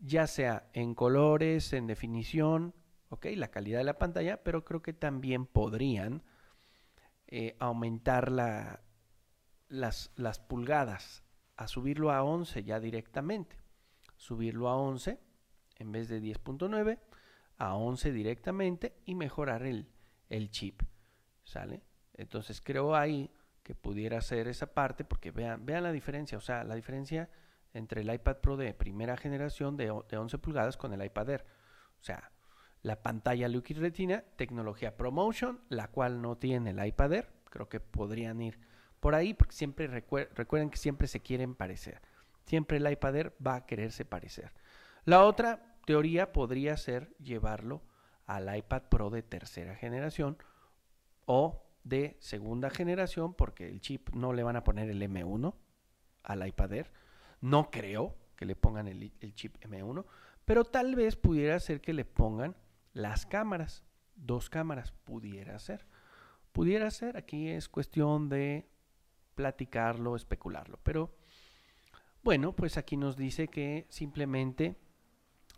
ya 0.00 0.26
sea 0.26 0.68
en 0.72 0.94
colores, 0.94 1.72
en 1.72 1.86
definición, 1.86 2.74
ok, 3.08 3.26
la 3.36 3.50
calidad 3.50 3.78
de 3.78 3.84
la 3.84 3.98
pantalla, 3.98 4.42
pero 4.42 4.64
creo 4.64 4.82
que 4.82 4.92
también 4.92 5.46
podrían 5.46 6.22
eh, 7.26 7.56
aumentar 7.58 8.30
la, 8.30 8.80
las, 9.68 10.38
pulgadas, 10.48 11.24
a 11.56 11.66
subirlo 11.66 12.12
a 12.12 12.22
11 12.22 12.64
ya 12.64 12.80
directamente, 12.80 13.56
subirlo 14.16 14.68
a 14.68 14.76
11 14.76 15.18
en 15.76 15.92
vez 15.92 16.08
de 16.08 16.22
10.9 16.22 16.98
a 17.58 17.74
11 17.74 18.12
directamente 18.12 18.94
y 19.04 19.14
mejorar 19.14 19.64
el, 19.64 19.88
el 20.28 20.50
chip, 20.50 20.82
¿sale? 21.44 21.82
Entonces 22.14 22.60
creo 22.60 22.94
ahí 22.94 23.30
que 23.62 23.74
pudiera 23.74 24.20
ser 24.20 24.48
esa 24.48 24.72
parte, 24.72 25.04
porque 25.04 25.30
vean, 25.30 25.66
vean 25.66 25.82
la 25.82 25.92
diferencia, 25.92 26.38
o 26.38 26.40
sea, 26.40 26.64
la 26.64 26.74
diferencia 26.74 27.28
entre 27.74 28.02
el 28.02 28.12
iPad 28.12 28.38
Pro 28.38 28.56
de 28.56 28.74
primera 28.74 29.16
generación 29.16 29.76
de, 29.76 29.86
de 30.08 30.16
11 30.16 30.38
pulgadas 30.38 30.76
con 30.76 30.92
el 30.92 31.04
iPad 31.04 31.30
Air. 31.30 31.46
O 32.00 32.04
sea, 32.04 32.30
la 32.82 33.02
pantalla 33.02 33.48
Liquid 33.48 33.78
Retina, 33.78 34.24
tecnología 34.36 34.96
ProMotion, 34.96 35.60
la 35.68 35.88
cual 35.88 36.22
no 36.22 36.36
tiene 36.36 36.70
el 36.70 36.84
iPad 36.84 37.12
Air. 37.12 37.32
Creo 37.50 37.68
que 37.68 37.80
podrían 37.80 38.40
ir 38.40 38.58
por 39.00 39.14
ahí, 39.14 39.34
porque 39.34 39.54
siempre 39.54 39.86
recuerden 39.86 40.70
que 40.70 40.76
siempre 40.76 41.08
se 41.08 41.20
quieren 41.20 41.54
parecer. 41.54 42.00
Siempre 42.44 42.78
el 42.78 42.90
iPad 42.90 43.16
Air 43.16 43.36
va 43.44 43.56
a 43.56 43.66
quererse 43.66 44.04
parecer. 44.04 44.52
La 45.04 45.24
otra 45.24 45.74
teoría 45.86 46.32
podría 46.32 46.76
ser 46.76 47.14
llevarlo 47.18 47.82
al 48.26 48.54
iPad 48.54 48.82
Pro 48.90 49.10
de 49.10 49.22
tercera 49.22 49.74
generación 49.74 50.38
o 51.24 51.64
de 51.84 52.16
segunda 52.20 52.70
generación, 52.70 53.34
porque 53.34 53.68
el 53.68 53.80
chip 53.80 54.10
no 54.10 54.32
le 54.32 54.42
van 54.42 54.56
a 54.56 54.64
poner 54.64 54.90
el 54.90 55.02
M1 55.02 55.54
al 56.22 56.46
iPad 56.46 56.72
Air. 56.72 56.92
No 57.40 57.70
creo 57.70 58.16
que 58.36 58.46
le 58.46 58.56
pongan 58.56 58.86
el, 58.86 59.12
chip 59.34 59.56
M1, 59.60 60.04
pero 60.44 60.64
tal 60.64 60.94
vez 60.94 61.16
pudiera 61.16 61.58
ser 61.60 61.80
que 61.80 61.92
le 61.92 62.04
pongan 62.04 62.56
las 62.92 63.26
cámaras, 63.26 63.84
dos 64.14 64.48
cámaras, 64.48 64.92
pudiera 65.04 65.58
ser. 65.58 65.86
Pudiera 66.52 66.90
ser, 66.90 67.16
aquí 67.16 67.48
es 67.48 67.68
cuestión 67.68 68.28
de 68.28 68.68
platicarlo, 69.34 70.16
especularlo, 70.16 70.78
pero 70.82 71.14
bueno, 72.22 72.54
pues 72.54 72.76
aquí 72.76 72.96
nos 72.96 73.16
dice 73.16 73.48
que 73.48 73.86
simplemente 73.88 74.76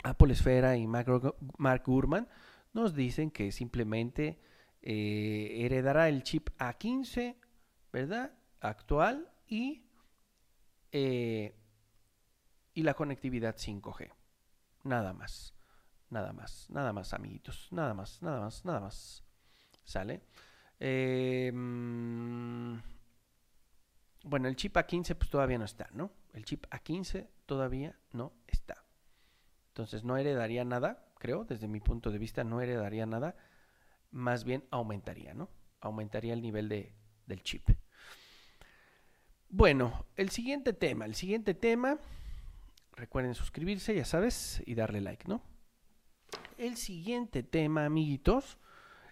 Apple 0.03 0.33
Esfera 0.33 0.77
y 0.77 0.87
Mark 0.87 1.83
Gurman 1.85 2.27
nos 2.73 2.93
dicen 2.93 3.31
que 3.31 3.51
simplemente 3.51 4.39
eh, 4.81 5.65
heredará 5.65 6.09
el 6.09 6.23
chip 6.23 6.49
A15, 6.57 7.35
¿verdad? 7.91 8.33
Actual 8.59 9.31
y, 9.47 9.83
eh, 10.91 11.55
y 12.73 12.83
la 12.83 12.93
conectividad 12.93 13.55
5G. 13.55 14.11
Nada 14.83 15.13
más, 15.13 15.53
nada 16.09 16.33
más, 16.33 16.69
nada 16.69 16.93
más, 16.93 17.13
amiguitos, 17.13 17.67
nada 17.71 17.93
más, 17.93 18.21
nada 18.21 18.41
más, 18.41 18.65
nada 18.65 18.79
más. 18.79 19.23
¿Sale? 19.83 20.21
Em, 20.79 21.51
bueno, 24.23 24.47
el 24.47 24.55
chip 24.55 24.75
A15 24.75 25.15
pues 25.15 25.29
todavía 25.29 25.57
no 25.57 25.65
está, 25.65 25.89
¿no? 25.93 26.11
El 26.33 26.45
chip 26.45 26.65
A15 26.71 27.27
todavía 27.45 27.99
no 28.13 28.33
está. 28.47 28.83
Entonces 29.69 30.03
no 30.03 30.17
heredaría 30.17 30.65
nada, 30.65 31.05
creo, 31.17 31.43
desde 31.43 31.67
mi 31.67 31.79
punto 31.79 32.11
de 32.11 32.17
vista 32.17 32.43
no 32.43 32.61
heredaría 32.61 33.05
nada 33.05 33.35
más 34.11 34.43
bien 34.43 34.65
aumentaría, 34.71 35.33
¿no? 35.33 35.49
Aumentaría 35.79 36.33
el 36.33 36.41
nivel 36.41 36.69
de, 36.69 36.93
del 37.25 37.41
chip. 37.43 37.69
Bueno, 39.49 40.05
el 40.15 40.29
siguiente 40.29 40.73
tema, 40.73 41.05
el 41.05 41.15
siguiente 41.15 41.53
tema, 41.53 41.99
recuerden 42.95 43.35
suscribirse, 43.35 43.95
ya 43.95 44.05
sabes, 44.05 44.61
y 44.65 44.75
darle 44.75 45.01
like, 45.01 45.27
¿no? 45.27 45.41
El 46.57 46.77
siguiente 46.77 47.43
tema, 47.43 47.85
amiguitos, 47.85 48.57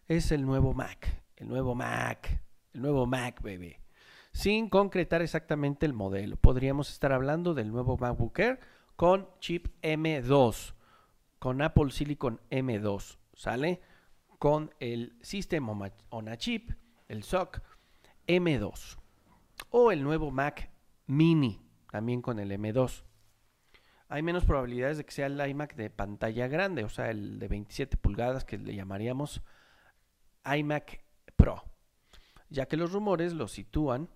es 0.07 0.31
el 0.31 0.45
nuevo 0.45 0.73
Mac, 0.73 1.23
el 1.35 1.47
nuevo 1.47 1.75
Mac, 1.75 2.41
el 2.73 2.81
nuevo 2.81 3.05
Mac, 3.05 3.41
bebé. 3.41 3.79
Sin 4.31 4.69
concretar 4.69 5.21
exactamente 5.21 5.85
el 5.85 5.93
modelo, 5.93 6.35
podríamos 6.35 6.91
estar 6.91 7.11
hablando 7.11 7.53
del 7.53 7.71
nuevo 7.71 7.97
MacBook 7.97 8.37
Air 8.39 8.59
con 8.95 9.27
chip 9.39 9.67
M2, 9.81 10.73
con 11.39 11.61
Apple 11.61 11.91
Silicon 11.91 12.39
M2, 12.49 13.17
¿sale? 13.33 13.81
con 14.39 14.73
el 14.79 15.13
System 15.21 15.67
on 16.09 16.29
a 16.29 16.37
Chip, 16.37 16.71
el 17.09 17.23
SOC 17.23 17.61
M2 18.25 18.97
o 19.69 19.91
el 19.91 20.01
nuevo 20.01 20.31
Mac 20.31 20.71
Mini, 21.05 21.61
también 21.91 22.21
con 22.21 22.39
el 22.39 22.51
M2. 22.51 23.03
Hay 24.09 24.23
menos 24.23 24.43
probabilidades 24.43 24.97
de 24.97 25.05
que 25.05 25.11
sea 25.11 25.27
el 25.27 25.39
iMac 25.39 25.75
de 25.75 25.89
pantalla 25.89 26.47
grande, 26.47 26.83
o 26.83 26.89
sea, 26.89 27.11
el 27.11 27.39
de 27.39 27.47
27 27.47 27.95
pulgadas 27.97 28.43
que 28.43 28.57
le 28.57 28.75
llamaríamos 28.75 29.41
iMac 30.43 31.03
Pro, 31.35 31.63
ya 32.49 32.65
que 32.65 32.75
los 32.75 32.91
rumores 32.91 33.33
lo 33.33 33.47
sitúan 33.47 34.09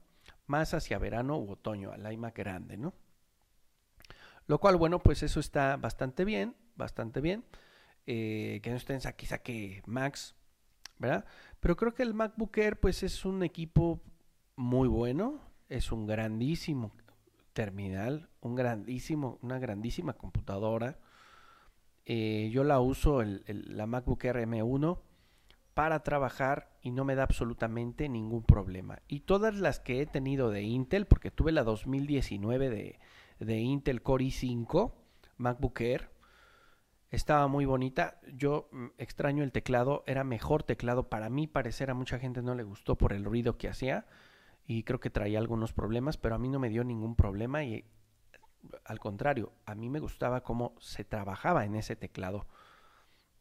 más 0.47 0.73
hacia 0.73 0.97
verano 0.97 1.37
u 1.37 1.51
otoño, 1.51 1.91
al 1.91 2.11
iMac 2.11 2.35
grande, 2.35 2.75
¿no? 2.75 2.93
Lo 4.47 4.59
cual, 4.59 4.75
bueno, 4.77 4.99
pues 4.99 5.23
eso 5.23 5.39
está 5.39 5.77
bastante 5.77 6.25
bien, 6.25 6.55
bastante 6.75 7.21
bien. 7.21 7.45
Eh, 8.05 8.59
que 8.61 8.69
no 8.69 8.75
estén 8.75 8.99
saque 8.99 9.25
saque 9.25 9.81
Max, 9.85 10.35
¿verdad? 10.99 11.25
Pero 11.61 11.77
creo 11.77 11.93
que 11.93 12.03
el 12.03 12.13
MacBook 12.13 12.57
Air 12.57 12.77
pues 12.77 13.01
es 13.03 13.23
un 13.23 13.43
equipo 13.43 14.01
muy 14.57 14.89
bueno, 14.89 15.39
es 15.69 15.91
un 15.91 16.05
grandísimo 16.05 16.91
terminal, 17.53 18.29
un 18.41 18.55
grandísimo, 18.55 19.39
una 19.41 19.59
grandísima 19.59 20.13
computadora. 20.13 20.99
Eh, 22.05 22.49
yo 22.51 22.63
la 22.63 22.79
uso, 22.79 23.23
la 23.23 23.85
MacBook 23.85 24.25
Air 24.25 24.47
M1, 24.47 24.99
para 25.73 26.03
trabajar 26.03 26.77
y 26.81 26.91
no 26.91 27.05
me 27.05 27.15
da 27.15 27.23
absolutamente 27.23 28.09
ningún 28.09 28.43
problema. 28.43 28.99
Y 29.07 29.21
todas 29.21 29.55
las 29.55 29.79
que 29.79 30.01
he 30.01 30.05
tenido 30.05 30.49
de 30.49 30.63
Intel, 30.63 31.05
porque 31.05 31.31
tuve 31.31 31.51
la 31.51 31.63
2019 31.63 32.69
de, 32.69 32.99
de 33.39 33.57
Intel 33.59 34.01
Core 34.01 34.25
i5, 34.25 34.93
MacBook 35.37 35.81
Air, 35.81 36.11
estaba 37.09 37.47
muy 37.47 37.65
bonita. 37.65 38.19
Yo 38.33 38.69
mm, 38.71 38.87
extraño 38.97 39.43
el 39.43 39.51
teclado, 39.51 40.03
era 40.07 40.23
mejor 40.23 40.63
teclado 40.63 41.09
para 41.09 41.29
mí 41.29 41.47
parecer, 41.47 41.89
a 41.89 41.95
mucha 41.95 42.19
gente 42.19 42.41
no 42.41 42.55
le 42.55 42.63
gustó 42.63 42.97
por 42.97 43.13
el 43.13 43.23
ruido 43.23 43.57
que 43.57 43.69
hacía 43.69 44.05
y 44.65 44.83
creo 44.83 44.99
que 44.99 45.09
traía 45.09 45.39
algunos 45.39 45.73
problemas, 45.73 46.17
pero 46.17 46.35
a 46.35 46.39
mí 46.39 46.49
no 46.49 46.59
me 46.59 46.69
dio 46.69 46.83
ningún 46.83 47.15
problema 47.15 47.63
y 47.63 47.85
al 48.85 48.99
contrario, 48.99 49.51
a 49.65 49.75
mí 49.75 49.89
me 49.89 49.99
gustaba 49.99 50.41
cómo 50.41 50.75
se 50.79 51.03
trabajaba 51.03 51.65
en 51.65 51.75
ese 51.75 51.95
teclado. 51.95 52.47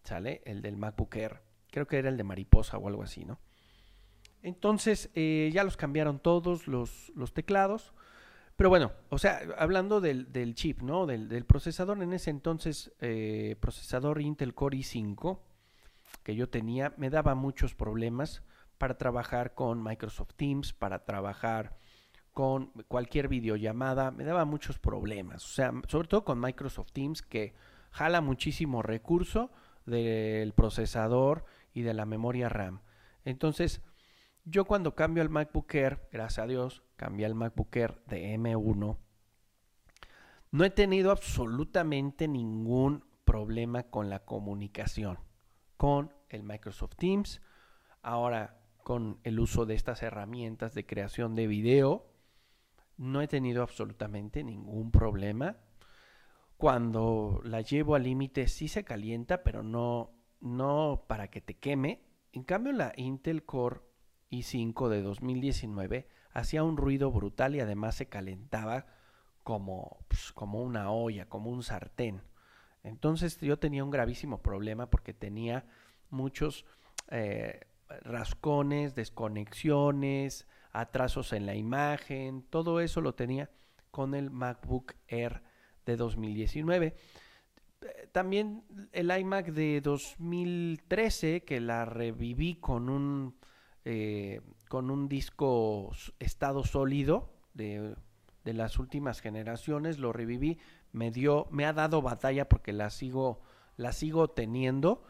¿Sale? 0.03 0.43
El 0.45 0.63
del 0.63 0.77
MacBook 0.77 1.15
Air. 1.15 1.43
Creo 1.71 1.87
que 1.87 1.99
era 1.99 2.09
el 2.09 2.17
de 2.17 2.25
mariposa 2.25 2.77
o 2.77 2.89
algo 2.89 3.05
así, 3.05 3.25
¿no? 3.25 3.39
Entonces 4.43 5.11
eh, 5.15 5.51
ya 5.53 5.63
los 5.63 5.77
cambiaron 5.77 6.19
todos 6.19 6.67
los, 6.67 7.13
los 7.15 7.33
teclados. 7.33 7.95
Pero 8.57 8.69
bueno, 8.69 8.93
o 9.09 9.19
sea, 9.19 9.41
hablando 9.57 10.01
del, 10.01 10.55
chip, 10.55 10.83
¿no? 10.83 11.07
Del, 11.07 11.45
procesador, 11.45 12.03
en 12.03 12.13
ese 12.13 12.31
entonces, 12.31 12.93
eh, 13.01 13.57
procesador 13.61 14.21
Intel 14.21 14.55
Core 14.55 14.79
i5 14.79 15.39
que 16.23 16.37
yo 16.37 16.49
tenía, 16.49 16.93
me 16.97 17.11
daba 17.11 17.35
muchos 17.35 17.75
problemas 17.75 18.43
para 18.83 18.99
trabajar 18.99 19.55
con 19.55 19.81
Microsoft 19.81 20.35
Teams, 20.35 20.73
para 20.73 21.05
trabajar 21.05 21.77
con 22.33 22.73
cualquier 22.89 23.29
videollamada, 23.29 24.11
me 24.11 24.25
daba 24.25 24.45
muchos 24.45 24.81
problemas. 24.81 25.45
O 25.45 25.49
sea, 25.51 25.73
sobre 25.87 26.09
todo 26.09 26.25
con 26.25 26.41
Microsoft 26.41 26.91
Teams, 26.91 27.23
que 27.23 27.55
jala 27.93 28.21
muchísimo 28.21 28.83
recurso 28.83 29.53
del 29.87 30.53
procesador 30.53 31.45
y 31.73 31.83
de 31.83 31.95
la 31.95 32.07
memoria 32.07 32.49
RAM. 32.49 32.81
Entonces, 33.25 33.83
yo 34.45 34.65
cuando 34.65 34.97
cambio 34.97 35.23
al 35.23 35.31
MacBook 35.31 35.73
Air, 35.77 36.09
gracias 36.11 36.43
a 36.43 36.49
Dios, 36.49 36.83
cambié 36.97 37.25
al 37.27 37.37
MacBook 37.37 37.77
Air 37.77 38.03
de 38.09 38.35
M1, 38.37 38.99
no 40.51 40.65
he 40.65 40.71
tenido 40.71 41.13
absolutamente 41.13 42.27
ningún 42.27 43.05
problema 43.25 43.85
con 43.85 44.11
la 44.11 44.25
comunicación 44.25 45.21
con 45.77 46.13
el 46.31 46.43
Microsoft 46.43 46.97
Teams. 46.97 47.41
Ahora, 48.03 48.59
con 48.83 49.19
el 49.25 49.41
uso 49.41 49.67
de 49.67 49.75
estas 49.75 50.03
herramientas 50.03 50.75
de 50.75 50.87
creación 50.87 51.35
de 51.35 51.47
video, 51.47 52.07
no 52.97 53.21
he 53.21 53.29
tenido 53.29 53.63
absolutamente 53.63 54.45
ningún 54.45 54.91
problema. 54.91 55.57
Cuando 56.57 57.41
la 57.45 57.61
llevo 57.61 57.95
al 57.95 58.05
límite 58.05 58.49
sí 58.49 58.69
se 58.69 58.85
calienta, 58.85 59.43
pero 59.43 59.63
no, 59.63 60.13
no 60.41 61.05
para 61.09 61.29
que 61.29 61.41
te 61.41 61.55
queme. 61.55 62.03
En 62.33 62.45
cambio, 62.45 62.73
la 62.73 62.93
Intel 62.97 63.45
Core 63.45 63.81
i5 64.31 64.89
de 64.89 65.03
2019 65.03 66.09
hacía 66.33 66.63
un 66.63 66.77
ruido 66.77 67.11
brutal 67.11 67.55
y 67.57 67.61
además 67.61 67.97
se 67.97 68.09
calentaba 68.09 68.87
como, 69.43 70.05
pues, 70.09 70.33
como 70.33 70.63
una 70.63 70.91
olla, 70.91 71.29
como 71.29 71.51
un 71.51 71.63
sartén. 71.63 72.23
Entonces 72.85 73.39
yo 73.41 73.59
tenía 73.59 73.85
un 73.85 73.91
gravísimo 73.91 74.43
problema 74.43 74.91
porque 74.91 75.13
tenía 75.15 75.67
muchos 76.11 76.65
eh, 77.11 77.61
rascones, 78.03 78.95
desconexiones, 78.95 80.47
atrasos 80.73 81.33
en 81.33 81.47
la 81.47 81.55
imagen, 81.55 82.43
todo 82.49 82.81
eso 82.81 83.01
lo 83.01 83.15
tenía 83.15 83.51
con 83.91 84.15
el 84.15 84.31
MacBook 84.31 84.95
Air 85.09 85.43
de 85.85 85.97
2019. 85.97 86.97
También 88.13 88.65
el 88.93 89.17
iMac 89.17 89.53
de 89.53 89.81
2013, 89.81 91.43
que 91.45 91.61
la 91.61 91.85
reviví 91.85 92.55
con 92.57 92.89
un, 92.89 93.37
eh, 93.85 94.41
con 94.69 94.91
un 94.91 95.09
disco 95.09 95.91
estado 96.19 96.65
sólido 96.65 97.35
de, 97.55 97.95
de 98.45 98.55
las 98.55 98.79
últimas 98.79 99.21
generaciones, 99.21 99.99
lo 99.99 100.13
reviví, 100.13 100.59
me 100.93 101.11
dio, 101.11 101.49
me 101.51 101.67
ha 101.67 101.73
dado 101.73 102.03
batalla 102.03 102.49
porque 102.49 102.73
la 102.73 102.91
sigo, 102.91 103.41
la 103.77 103.93
sigo 103.93 104.29
teniendo. 104.29 105.03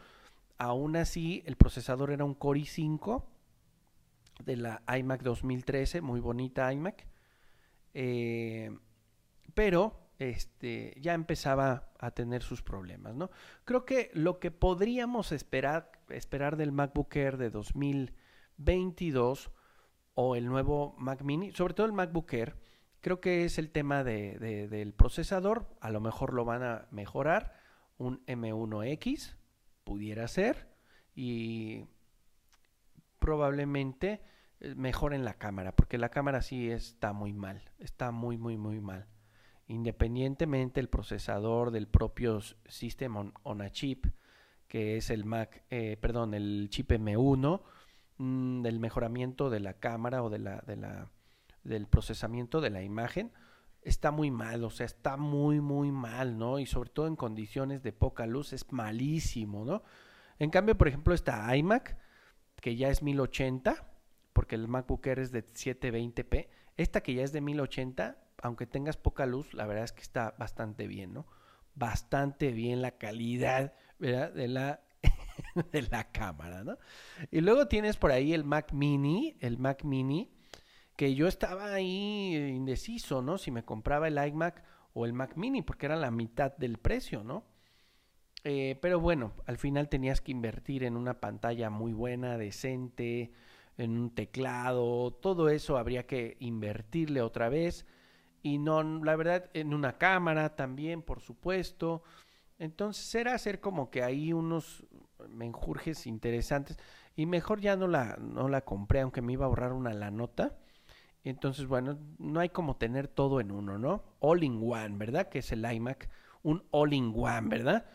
Aún 0.63 0.95
así, 0.95 1.43
el 1.45 1.57
procesador 1.57 2.09
era 2.09 2.23
un 2.23 2.35
Core 2.35 2.61
i5 2.61 3.25
de 4.45 4.55
la 4.55 4.81
iMac 4.97 5.21
2013, 5.21 5.99
muy 5.99 6.21
bonita 6.21 6.71
iMac. 6.71 7.05
Eh, 7.93 8.73
pero 9.53 10.07
este, 10.19 10.95
ya 11.01 11.15
empezaba 11.15 11.91
a 11.99 12.11
tener 12.11 12.43
sus 12.43 12.61
problemas, 12.61 13.13
¿no? 13.13 13.29
Creo 13.65 13.83
que 13.83 14.09
lo 14.13 14.39
que 14.39 14.51
podríamos 14.51 15.33
esperar, 15.33 15.91
esperar 16.07 16.55
del 16.55 16.71
MacBook 16.71 17.13
Air 17.13 17.35
de 17.35 17.49
2022 17.49 19.51
o 20.13 20.37
el 20.37 20.45
nuevo 20.45 20.95
Mac 20.97 21.23
Mini, 21.23 21.51
sobre 21.51 21.73
todo 21.73 21.87
el 21.87 21.93
MacBook 21.93 22.31
Air, 22.31 22.55
creo 23.01 23.19
que 23.19 23.43
es 23.43 23.57
el 23.57 23.69
tema 23.69 24.05
de, 24.05 24.39
del 24.69 24.93
procesador, 24.93 25.75
a 25.81 25.89
lo 25.89 25.99
mejor 25.99 26.33
lo 26.33 26.45
van 26.45 26.63
a 26.63 26.87
mejorar, 26.89 27.53
un 27.97 28.25
M1X 28.27 29.35
pudiera 29.83 30.27
ser, 30.27 30.67
y 31.15 31.85
probablemente 33.19 34.21
eh, 34.59 34.75
mejoren 34.75 35.23
la 35.23 35.35
cámara, 35.35 35.75
porque 35.75 35.97
la 35.97 36.09
cámara 36.09 36.41
sí 36.41 36.69
está 36.69 37.13
muy 37.13 37.33
mal, 37.33 37.61
está 37.79 38.11
muy, 38.11 38.37
muy, 38.37 38.57
muy 38.57 38.81
mal. 38.81 39.07
Independientemente 39.67 40.79
el 40.79 40.89
procesador 40.89 41.71
del 41.71 41.87
propio 41.87 42.41
System 42.67 43.31
on, 43.43 43.61
a 43.61 43.69
Chip, 43.71 44.07
que 44.67 44.97
es 44.97 45.09
el 45.09 45.25
Mac, 45.25 45.63
eh, 45.69 45.97
perdón, 46.01 46.33
el 46.33 46.67
chip 46.69 46.91
M1, 46.91 47.61
mm, 48.17 48.61
del 48.61 48.79
mejoramiento 48.79 49.49
de 49.49 49.59
la 49.59 49.73
cámara 49.75 50.23
o 50.23 50.29
de 50.29 50.39
la, 50.39 50.61
de 50.65 50.75
la, 50.75 51.11
del 51.63 51.87
procesamiento 51.87 52.59
de 52.59 52.71
la 52.71 52.83
imagen, 52.83 53.31
está 53.83 54.11
muy 54.11 54.31
mal, 54.31 54.63
o 54.63 54.69
sea, 54.69 54.85
está 54.85 55.17
muy, 55.17 55.59
muy 55.59 55.91
mal, 55.91 56.37
¿no? 56.37 56.59
Y 56.59 56.65
sobre 56.65 56.89
todo 56.89 57.07
en 57.07 57.15
condiciones 57.15 57.83
de 57.83 57.93
poca 57.93 58.25
luz 58.25 58.53
es 58.53 58.71
malísimo, 58.71 59.65
¿no? 59.65 59.83
En 60.39 60.49
cambio, 60.49 60.77
por 60.77 60.87
ejemplo, 60.87 61.13
esta 61.13 61.55
iMac, 61.55 61.97
que 62.61 62.75
ya 62.75 62.89
es 62.89 63.03
1080, 63.03 63.87
porque 64.33 64.55
el 64.55 64.67
MacBook 64.67 65.05
Air 65.05 65.19
es 65.19 65.31
de 65.31 65.45
720p, 65.45 66.47
esta 66.77 67.01
que 67.01 67.13
ya 67.13 67.23
es 67.23 67.31
de 67.31 67.41
1080, 67.41 68.17
aunque 68.41 68.65
tengas 68.65 68.97
poca 68.97 69.25
luz, 69.25 69.53
la 69.53 69.65
verdad 69.65 69.83
es 69.83 69.91
que 69.91 70.01
está 70.01 70.35
bastante 70.37 70.87
bien, 70.87 71.13
¿no? 71.13 71.27
Bastante 71.75 72.51
bien 72.51 72.81
la 72.81 72.91
calidad, 72.91 73.73
¿verdad? 73.99 74.31
De 74.31 74.47
la, 74.47 74.81
de 75.71 75.81
la 75.83 76.11
cámara, 76.11 76.63
¿no? 76.63 76.77
Y 77.31 77.41
luego 77.41 77.67
tienes 77.67 77.97
por 77.97 78.11
ahí 78.11 78.33
el 78.33 78.43
Mac 78.43 78.73
Mini, 78.73 79.37
el 79.39 79.57
Mac 79.57 79.83
Mini, 79.83 80.31
que 80.95 81.15
yo 81.15 81.27
estaba 81.27 81.73
ahí 81.73 82.35
indeciso, 82.35 83.21
¿no? 83.21 83.37
Si 83.37 83.51
me 83.51 83.63
compraba 83.65 84.07
el 84.07 84.17
iMac 84.27 84.63
o 84.93 85.05
el 85.05 85.13
Mac 85.13 85.35
Mini, 85.37 85.61
porque 85.61 85.87
era 85.87 85.95
la 85.95 86.11
mitad 86.11 86.55
del 86.57 86.77
precio, 86.77 87.23
¿no? 87.23 87.45
Eh, 88.43 88.77
pero 88.81 88.99
bueno, 88.99 89.33
al 89.45 89.57
final 89.57 89.89
tenías 89.89 90.21
que 90.21 90.31
invertir 90.31 90.83
en 90.83 90.97
una 90.97 91.19
pantalla 91.21 91.69
muy 91.69 91.93
buena, 91.93 92.37
decente, 92.37 93.31
en 93.77 93.97
un 93.97 94.13
teclado, 94.13 95.11
todo 95.13 95.49
eso 95.49 95.77
habría 95.77 96.05
que 96.05 96.37
invertirle 96.39 97.21
otra 97.21 97.49
vez 97.49 97.85
y 98.43 98.57
no, 98.59 98.83
la 98.83 99.15
verdad, 99.15 99.49
en 99.53 99.73
una 99.73 99.97
cámara 99.97 100.55
también, 100.55 101.01
por 101.01 101.21
supuesto. 101.21 102.03
Entonces 102.59 103.15
era 103.15 103.33
hacer 103.33 103.59
como 103.61 103.89
que 103.89 104.03
hay 104.03 104.33
unos 104.33 104.85
menjurjes 105.29 106.05
interesantes 106.07 106.77
y 107.15 107.25
mejor 107.25 107.61
ya 107.61 107.75
no 107.77 107.87
la, 107.87 108.17
no 108.19 108.49
la 108.49 108.61
compré, 108.61 109.01
aunque 109.01 109.21
me 109.21 109.33
iba 109.33 109.45
a 109.45 109.47
ahorrar 109.47 109.73
una 109.73 109.93
la 109.93 110.11
nota. 110.11 110.57
Entonces, 111.23 111.67
bueno, 111.67 111.97
no 112.17 112.39
hay 112.39 112.49
como 112.49 112.75
tener 112.75 113.07
todo 113.07 113.39
en 113.39 113.51
uno, 113.51 113.77
¿no? 113.77 114.03
All 114.19 114.43
in 114.43 114.59
one, 114.61 114.97
¿verdad? 114.97 115.29
Que 115.29 115.39
es 115.39 115.51
el 115.51 115.63
iMac, 115.71 116.09
un 116.43 116.63
all 116.71 116.93
in 116.93 117.13
one, 117.15 117.47
¿verdad? 117.47 117.85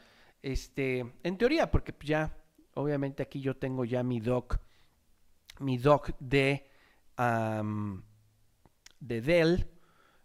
Este, 0.43 1.15
en 1.23 1.37
teoría, 1.37 1.71
porque 1.71 1.95
ya, 2.05 2.37
obviamente 2.75 3.23
aquí 3.23 3.41
yo 3.41 3.57
tengo 3.57 3.85
ya 3.85 4.03
mi 4.03 4.21
dock, 4.21 4.59
mi 5.61 5.77
dock 5.77 6.11
de, 6.21 6.71
de 9.01 9.21
Dell, 9.21 9.69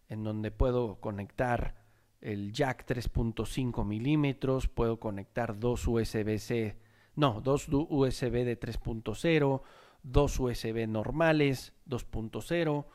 en 0.08 0.24
donde 0.24 0.52
puedo 0.52 1.02
conectar 1.02 1.84
el 2.22 2.54
jack 2.54 2.86
3.5 2.88 3.84
milímetros, 3.86 4.70
puedo 4.70 5.00
conectar 5.00 5.60
dos 5.60 5.86
USB-C, 5.88 6.80
no, 7.16 7.42
dos 7.42 7.68
USB 7.68 8.46
de 8.46 8.58
3.0, 8.58 9.62
dos 10.04 10.40
USB 10.40 10.88
normales 10.88 11.74
2.0, 11.88 12.86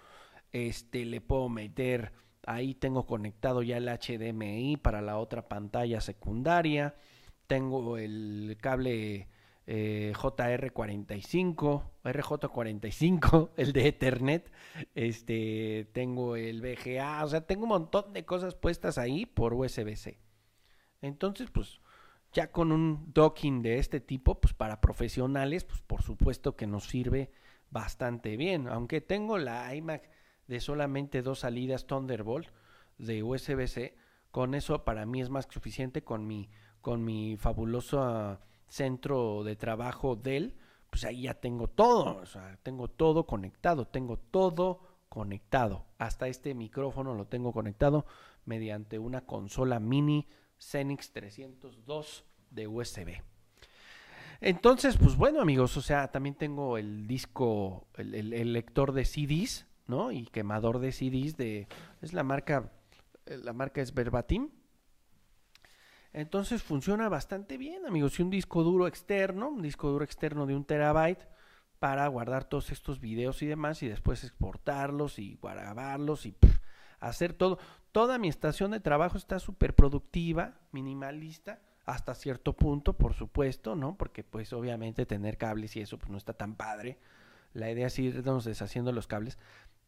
este 0.53 1.05
le 1.05 1.21
puedo 1.21 1.49
meter, 1.49 2.13
ahí 2.47 2.75
tengo 2.75 3.07
conectado 3.07 3.63
ya 3.63 3.79
el 3.79 3.89
HDMI 3.89 4.77
para 4.77 5.03
la 5.03 5.19
otra 5.19 5.49
pantalla 5.49 6.01
secundaria, 6.01 6.95
tengo 7.47 7.97
el 7.99 8.57
cable 8.61 9.29
eh, 9.67 10.13
JR45, 10.15 11.83
RJ45, 12.05 13.51
el 13.57 13.73
de 13.73 13.89
Ethernet, 13.89 14.51
este, 14.95 15.89
tengo 15.93 16.37
el 16.37 16.63
VGA, 16.63 17.25
o 17.25 17.29
sea, 17.29 17.43
tengo 17.43 17.65
un 17.65 17.71
montón 17.71 18.15
de 18.15 18.25
cosas 18.25 18.55
puestas 18.55 18.97
ahí 18.97 19.27
por 19.27 19.53
USB-C. 19.53 20.19
Entonces, 21.03 21.51
pues, 21.51 21.81
ya 22.33 22.51
con 22.51 22.73
un 22.73 23.13
docking 23.13 23.63
de 23.63 23.79
este 23.79 24.01
tipo, 24.01 24.41
pues 24.41 24.55
para 24.55 24.81
profesionales, 24.81 25.65
pues 25.65 25.81
por 25.83 26.03
supuesto 26.03 26.57
que 26.57 26.67
nos 26.67 26.85
sirve 26.85 27.31
bastante 27.71 28.37
bien. 28.37 28.69
Aunque 28.69 29.01
tengo 29.01 29.39
la 29.39 29.75
iMac 29.75 30.09
de 30.47 30.61
solamente 30.61 31.23
dos 31.23 31.41
salidas 31.41 31.87
Thunderbolt 31.87 32.49
de 32.99 33.23
USB-C, 33.23 33.97
con 34.31 34.55
eso 34.55 34.85
para 34.85 35.07
mí 35.07 35.21
es 35.21 35.31
más 35.31 35.47
que 35.47 35.55
suficiente 35.55 36.03
con 36.03 36.27
mi, 36.27 36.51
con 36.81 37.05
mi 37.05 37.37
fabuloso 37.37 38.39
centro 38.67 39.43
de 39.45 39.57
trabajo 39.57 40.17
de 40.17 40.37
él, 40.37 40.57
pues 40.91 41.05
ahí 41.05 41.23
ya 41.23 41.35
tengo 41.35 41.69
todo, 41.69 42.17
o 42.17 42.27
sea, 42.27 42.59
tengo 42.63 42.89
todo 42.89 43.27
conectado, 43.27 43.87
tengo 43.87 44.19
todo 44.19 44.81
conectado. 45.09 45.87
Hasta 45.99 46.29
este 46.29 46.55
micrófono 46.55 47.15
lo 47.15 47.27
tengo 47.27 47.53
conectado 47.53 48.07
mediante 48.45 48.99
una 48.99 49.23
consola 49.23 49.81
mini 49.81 50.27
Xenix 50.59 51.13
302 51.13 52.25
de 52.51 52.67
USB. 52.67 53.23
Entonces, 54.41 54.97
pues 54.97 55.17
bueno 55.17 55.41
amigos, 55.41 55.77
o 55.77 55.83
sea, 55.83 56.13
también 56.13 56.37
tengo 56.37 56.79
el 56.79 57.07
disco, 57.07 57.89
el, 57.97 58.53
lector 58.53 58.93
de 58.93 59.05
CDs, 59.05 59.67
¿no? 59.87 60.13
Y 60.13 60.27
quemador 60.27 60.79
de 60.79 60.93
CDs 60.93 61.37
de, 61.37 61.67
es 62.03 62.13
la 62.13 62.23
marca, 62.23 62.71
la 63.27 63.53
marca 63.53 63.81
es 63.81 63.95
Verbatim, 63.95 64.51
entonces 66.13 66.63
funciona 66.63 67.09
bastante 67.09 67.57
bien, 67.57 67.87
amigos. 67.87 68.19
Y 68.19 68.23
un 68.23 68.31
disco 68.31 68.63
duro 68.63 68.87
externo, 68.87 69.49
un 69.49 69.63
disco 69.63 69.89
duro 69.89 70.05
externo 70.05 70.47
de 70.47 70.57
un 70.57 70.65
terabyte 70.65 71.29
para 71.79 72.07
guardar 72.09 72.45
todos 72.45 72.71
estos 72.71 73.01
videos 73.01 73.43
y 73.43 73.47
demás 73.47 73.83
y 73.83 73.89
después 73.89 74.25
exportarlos 74.25 75.19
y 75.19 75.39
grabarlos 75.41 76.27
y 76.27 76.35
hacer 77.01 77.35
todo. 77.35 77.59
Toda 77.99 78.17
mi 78.17 78.29
estación 78.29 78.71
de 78.71 78.79
trabajo 78.79 79.17
está 79.17 79.41
súper 79.41 79.75
productiva, 79.75 80.55
minimalista, 80.71 81.59
hasta 81.85 82.15
cierto 82.15 82.53
punto, 82.53 82.93
por 82.93 83.13
supuesto, 83.13 83.75
¿no? 83.75 83.97
Porque 83.97 84.23
pues 84.23 84.53
obviamente 84.53 85.05
tener 85.05 85.37
cables 85.37 85.75
y 85.75 85.81
eso 85.81 85.99
pues 85.99 86.09
no 86.09 86.17
está 86.17 86.33
tan 86.33 86.55
padre. 86.55 86.97
La 87.55 87.73
idea 87.73 87.89
es 87.89 87.99
irnos 87.99 88.45
deshaciendo 88.45 88.93
los 88.93 89.09
cables, 89.09 89.37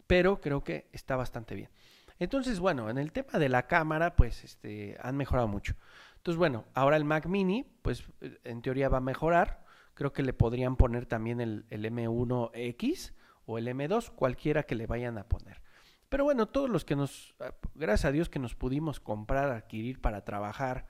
pero 0.09 0.41
creo 0.41 0.65
que 0.65 0.89
está 0.91 1.15
bastante 1.15 1.55
bien. 1.55 1.71
Entonces, 2.19 2.59
bueno, 2.59 2.91
en 2.91 2.99
el 2.99 3.13
tema 3.13 3.39
de 3.39 3.49
la 3.49 3.69
cámara, 3.69 4.17
pues 4.17 4.43
este, 4.43 4.97
han 5.01 5.17
mejorado 5.17 5.47
mucho. 5.47 5.77
Entonces, 6.17 6.37
bueno, 6.37 6.65
ahora 6.75 6.97
el 6.97 7.05
Mac 7.05 7.27
Mini, 7.27 7.65
pues 7.83 8.03
en 8.43 8.61
teoría 8.61 8.89
va 8.89 8.99
a 8.99 9.03
mejorar. 9.03 9.65
Creo 9.95 10.13
que 10.13 10.25
le 10.25 10.33
podrían 10.33 10.75
poner 10.75 11.07
también 11.07 11.41
el, 11.41 11.65
M1X 11.71 13.13
o 13.47 13.57
el 13.57 13.69
M2, 13.69 14.11
cualquiera 14.11 14.65
que 14.65 14.75
le 14.75 14.89
vayan 14.89 15.17
a 15.17 15.29
poner. 15.29 15.63
Pero 16.11 16.25
bueno, 16.25 16.47
todos 16.47 16.69
los 16.69 16.85
que 16.85 16.97
nos, 16.97 17.35
gracias 17.75 18.05
a 18.05 18.13
Dios 18.13 18.29
que 18.29 18.39
nos 18.39 18.55
pudimos 18.55 19.01
comprar, 19.01 19.51
adquirir 19.51 20.01
para 20.01 20.25
trabajar 20.25 20.87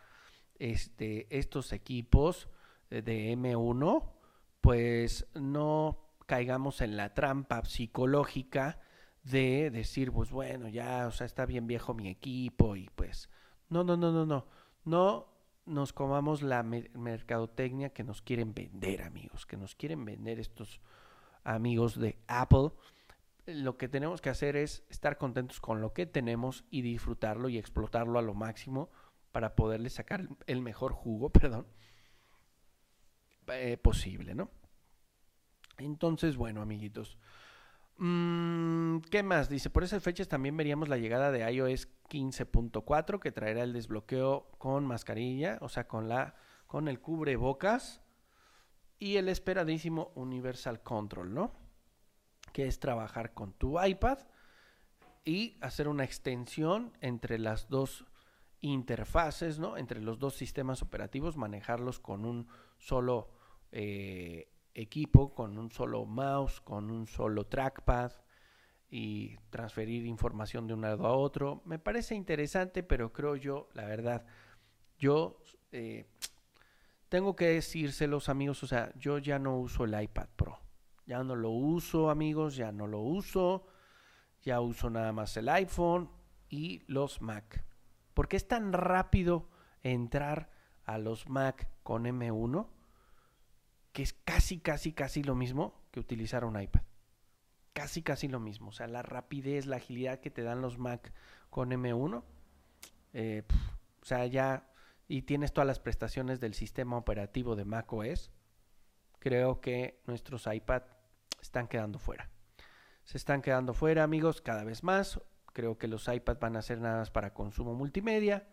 este, 0.58 1.28
estos 1.30 1.72
equipos 1.72 2.48
de 2.88 3.36
M1, 3.36 4.10
pues 4.60 5.28
no 5.34 5.98
caigamos 6.26 6.80
en 6.80 6.96
la 6.96 7.14
trampa 7.14 7.64
psicológica 7.64 8.80
de 9.22 9.70
decir, 9.70 10.10
pues 10.10 10.30
bueno, 10.30 10.68
ya, 10.68 11.06
o 11.06 11.10
sea, 11.10 11.26
está 11.26 11.44
bien 11.44 11.66
viejo 11.66 11.94
mi 11.94 12.08
equipo 12.08 12.76
y 12.76 12.88
pues, 12.94 13.28
no, 13.68 13.84
no, 13.84 13.96
no, 13.96 14.12
no, 14.12 14.24
no, 14.24 14.46
no 14.84 15.28
nos 15.66 15.92
comamos 15.92 16.42
la 16.42 16.62
mercadotecnia 16.62 17.90
que 17.90 18.04
nos 18.04 18.22
quieren 18.22 18.54
vender, 18.54 19.02
amigos, 19.02 19.46
que 19.46 19.56
nos 19.56 19.74
quieren 19.74 20.04
vender 20.04 20.40
estos 20.40 20.80
amigos 21.44 21.98
de 21.98 22.18
Apple. 22.26 22.70
Lo 23.46 23.76
que 23.76 23.88
tenemos 23.88 24.20
que 24.20 24.30
hacer 24.30 24.56
es 24.56 24.84
estar 24.88 25.18
contentos 25.18 25.60
con 25.60 25.80
lo 25.80 25.92
que 25.92 26.06
tenemos 26.06 26.64
y 26.70 26.82
disfrutarlo 26.82 27.48
y 27.48 27.58
explotarlo 27.58 28.18
a 28.18 28.22
lo 28.22 28.34
máximo 28.34 28.90
para 29.32 29.54
poderle 29.54 29.90
sacar 29.90 30.28
el 30.46 30.60
mejor 30.60 30.92
jugo, 30.92 31.30
perdón, 31.30 31.66
eh, 33.48 33.76
posible, 33.76 34.34
¿no? 34.34 34.50
Entonces, 35.78 36.36
bueno, 36.36 36.60
amiguitos. 36.60 37.18
Mm, 37.96 39.00
¿Qué 39.10 39.22
más? 39.22 39.48
Dice, 39.48 39.70
por 39.70 39.84
esas 39.84 40.02
fechas 40.02 40.28
también 40.28 40.56
veríamos 40.56 40.88
la 40.88 40.96
llegada 40.96 41.30
de 41.30 41.50
iOS 41.50 41.88
15.4 42.08 43.18
que 43.20 43.32
traerá 43.32 43.62
el 43.62 43.72
desbloqueo 43.72 44.50
con 44.58 44.86
mascarilla, 44.86 45.58
o 45.60 45.68
sea, 45.68 45.86
con 45.86 46.08
la 46.08 46.34
con 46.66 46.86
el 46.86 47.00
cubrebocas 47.00 48.00
y 49.00 49.16
el 49.16 49.28
esperadísimo 49.28 50.12
Universal 50.14 50.82
Control, 50.84 51.34
¿no? 51.34 51.52
Que 52.52 52.66
es 52.66 52.80
trabajar 52.80 53.34
con 53.34 53.52
tu 53.52 53.82
iPad 53.82 54.18
y 55.24 55.56
hacer 55.60 55.88
una 55.88 56.04
extensión 56.04 56.92
entre 57.00 57.38
las 57.38 57.68
dos 57.68 58.06
interfaces, 58.60 59.58
¿no? 59.58 59.76
Entre 59.76 60.00
los 60.00 60.18
dos 60.18 60.34
sistemas 60.34 60.82
operativos, 60.82 61.36
manejarlos 61.36 61.98
con 61.98 62.24
un 62.24 62.48
solo 62.78 63.30
eh, 63.72 64.50
equipo, 64.74 65.34
con 65.34 65.58
un 65.58 65.70
solo 65.70 66.04
mouse, 66.04 66.60
con 66.60 66.90
un 66.90 67.06
solo 67.06 67.46
trackpad 67.46 68.12
y 68.90 69.36
transferir 69.50 70.04
información 70.06 70.66
de 70.66 70.74
un 70.74 70.82
lado 70.82 71.06
a 71.06 71.16
otro. 71.16 71.62
Me 71.64 71.78
parece 71.78 72.14
interesante, 72.14 72.82
pero 72.82 73.12
creo 73.12 73.36
yo, 73.36 73.68
la 73.74 73.84
verdad, 73.84 74.26
yo 74.98 75.42
eh, 75.72 76.06
tengo 77.08 77.36
que 77.36 77.46
decírselos 77.46 78.28
amigos, 78.28 78.62
o 78.62 78.66
sea, 78.66 78.92
yo 78.96 79.18
ya 79.18 79.38
no 79.38 79.58
uso 79.58 79.84
el 79.84 80.00
iPad 80.00 80.28
Pro. 80.36 80.58
Ya 81.10 81.24
no 81.24 81.34
lo 81.34 81.50
uso 81.50 82.08
amigos, 82.08 82.54
ya 82.54 82.70
no 82.70 82.86
lo 82.86 83.00
uso. 83.00 83.66
Ya 84.42 84.60
uso 84.60 84.90
nada 84.90 85.12
más 85.12 85.36
el 85.36 85.48
iPhone 85.48 86.08
y 86.48 86.84
los 86.86 87.20
Mac. 87.20 87.64
Porque 88.14 88.36
es 88.36 88.46
tan 88.46 88.72
rápido 88.72 89.48
entrar 89.82 90.52
a 90.84 90.98
los 90.98 91.28
Mac 91.28 91.68
con 91.82 92.04
M1 92.04 92.68
que 93.90 94.04
es 94.04 94.12
casi, 94.12 94.60
casi, 94.60 94.92
casi 94.92 95.24
lo 95.24 95.34
mismo 95.34 95.82
que 95.90 95.98
utilizar 95.98 96.44
un 96.44 96.60
iPad. 96.60 96.82
Casi, 97.72 98.02
casi 98.02 98.28
lo 98.28 98.38
mismo. 98.38 98.68
O 98.68 98.72
sea, 98.72 98.86
la 98.86 99.02
rapidez, 99.02 99.66
la 99.66 99.78
agilidad 99.78 100.20
que 100.20 100.30
te 100.30 100.44
dan 100.44 100.62
los 100.62 100.78
Mac 100.78 101.12
con 101.48 101.70
M1. 101.70 102.22
Eh, 103.14 103.42
o 104.00 104.04
sea, 104.04 104.26
ya. 104.26 104.70
Y 105.08 105.22
tienes 105.22 105.52
todas 105.52 105.66
las 105.66 105.80
prestaciones 105.80 106.38
del 106.38 106.54
sistema 106.54 106.96
operativo 106.96 107.56
de 107.56 107.64
Mac 107.64 107.92
OS. 107.92 108.30
Creo 109.18 109.60
que 109.60 110.00
nuestros 110.06 110.46
iPad 110.46 110.84
están 111.40 111.68
quedando 111.68 111.98
fuera. 111.98 112.30
Se 113.04 113.16
están 113.16 113.42
quedando 113.42 113.74
fuera, 113.74 114.02
amigos, 114.02 114.40
cada 114.40 114.64
vez 114.64 114.82
más. 114.82 115.20
Creo 115.52 115.78
que 115.78 115.88
los 115.88 116.06
iPads 116.06 116.40
van 116.40 116.56
a 116.56 116.62
ser 116.62 116.80
nada 116.80 116.98
más 116.98 117.10
para 117.10 117.34
consumo 117.34 117.74
multimedia 117.74 118.48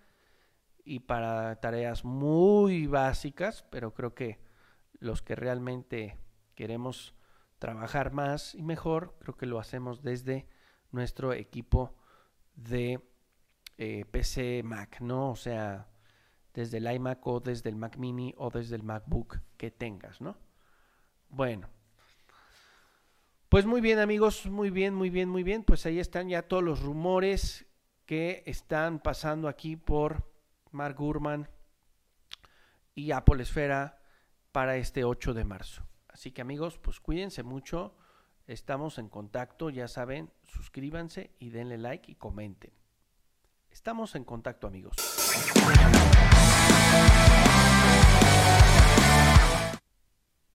y 0.83 1.01
para 1.01 1.59
tareas 1.59 2.05
muy 2.05 2.87
básicas, 2.87 3.63
pero 3.69 3.93
creo 3.93 4.15
que 4.15 4.39
los 4.99 5.21
que 5.21 5.35
realmente 5.35 6.17
queremos 6.55 7.13
trabajar 7.59 8.11
más 8.11 8.55
y 8.55 8.63
mejor, 8.63 9.15
creo 9.19 9.35
que 9.35 9.45
lo 9.45 9.59
hacemos 9.59 10.01
desde 10.01 10.47
nuestro 10.91 11.33
equipo 11.33 11.95
de 12.55 13.01
eh, 13.77 14.05
PC 14.09 14.63
Mac, 14.63 15.01
¿no? 15.01 15.31
O 15.31 15.35
sea, 15.35 15.87
desde 16.53 16.77
el 16.77 16.91
iMac 16.91 17.25
o 17.27 17.39
desde 17.39 17.69
el 17.69 17.75
Mac 17.75 17.97
mini 17.97 18.33
o 18.37 18.49
desde 18.49 18.75
el 18.75 18.83
MacBook 18.83 19.39
que 19.57 19.69
tengas, 19.69 20.21
¿no? 20.21 20.37
Bueno. 21.29 21.76
Pues 23.49 23.65
muy 23.65 23.79
bien 23.79 23.99
amigos, 23.99 24.45
muy 24.45 24.69
bien, 24.69 24.93
muy 24.93 25.09
bien, 25.09 25.29
muy 25.29 25.41
bien. 25.41 25.63
Pues 25.63 25.85
ahí 25.85 25.99
están 25.99 26.27
ya 26.27 26.41
todos 26.41 26.61
los 26.61 26.81
rumores 26.81 27.65
que 28.05 28.43
están 28.45 28.99
pasando 28.99 29.47
aquí 29.47 29.77
por 29.77 30.29
Mark 30.71 30.97
Gurman 30.97 31.47
y 32.93 33.11
Apple 33.11 33.41
Esfera 33.41 34.01
para 34.51 34.75
este 34.75 35.05
8 35.05 35.33
de 35.33 35.45
marzo. 35.45 35.87
Así 36.09 36.31
que 36.31 36.41
amigos, 36.41 36.77
pues 36.77 36.99
cuídense 36.99 37.43
mucho, 37.43 37.95
estamos 38.47 38.97
en 38.97 39.07
contacto, 39.07 39.69
ya 39.69 39.87
saben, 39.87 40.29
suscríbanse 40.43 41.31
y 41.39 41.49
denle 41.49 41.77
like 41.77 42.11
y 42.11 42.15
comenten. 42.15 42.73
Estamos 43.71 44.15
en 44.15 44.25
contacto 44.25 44.67
amigos. 44.67 44.97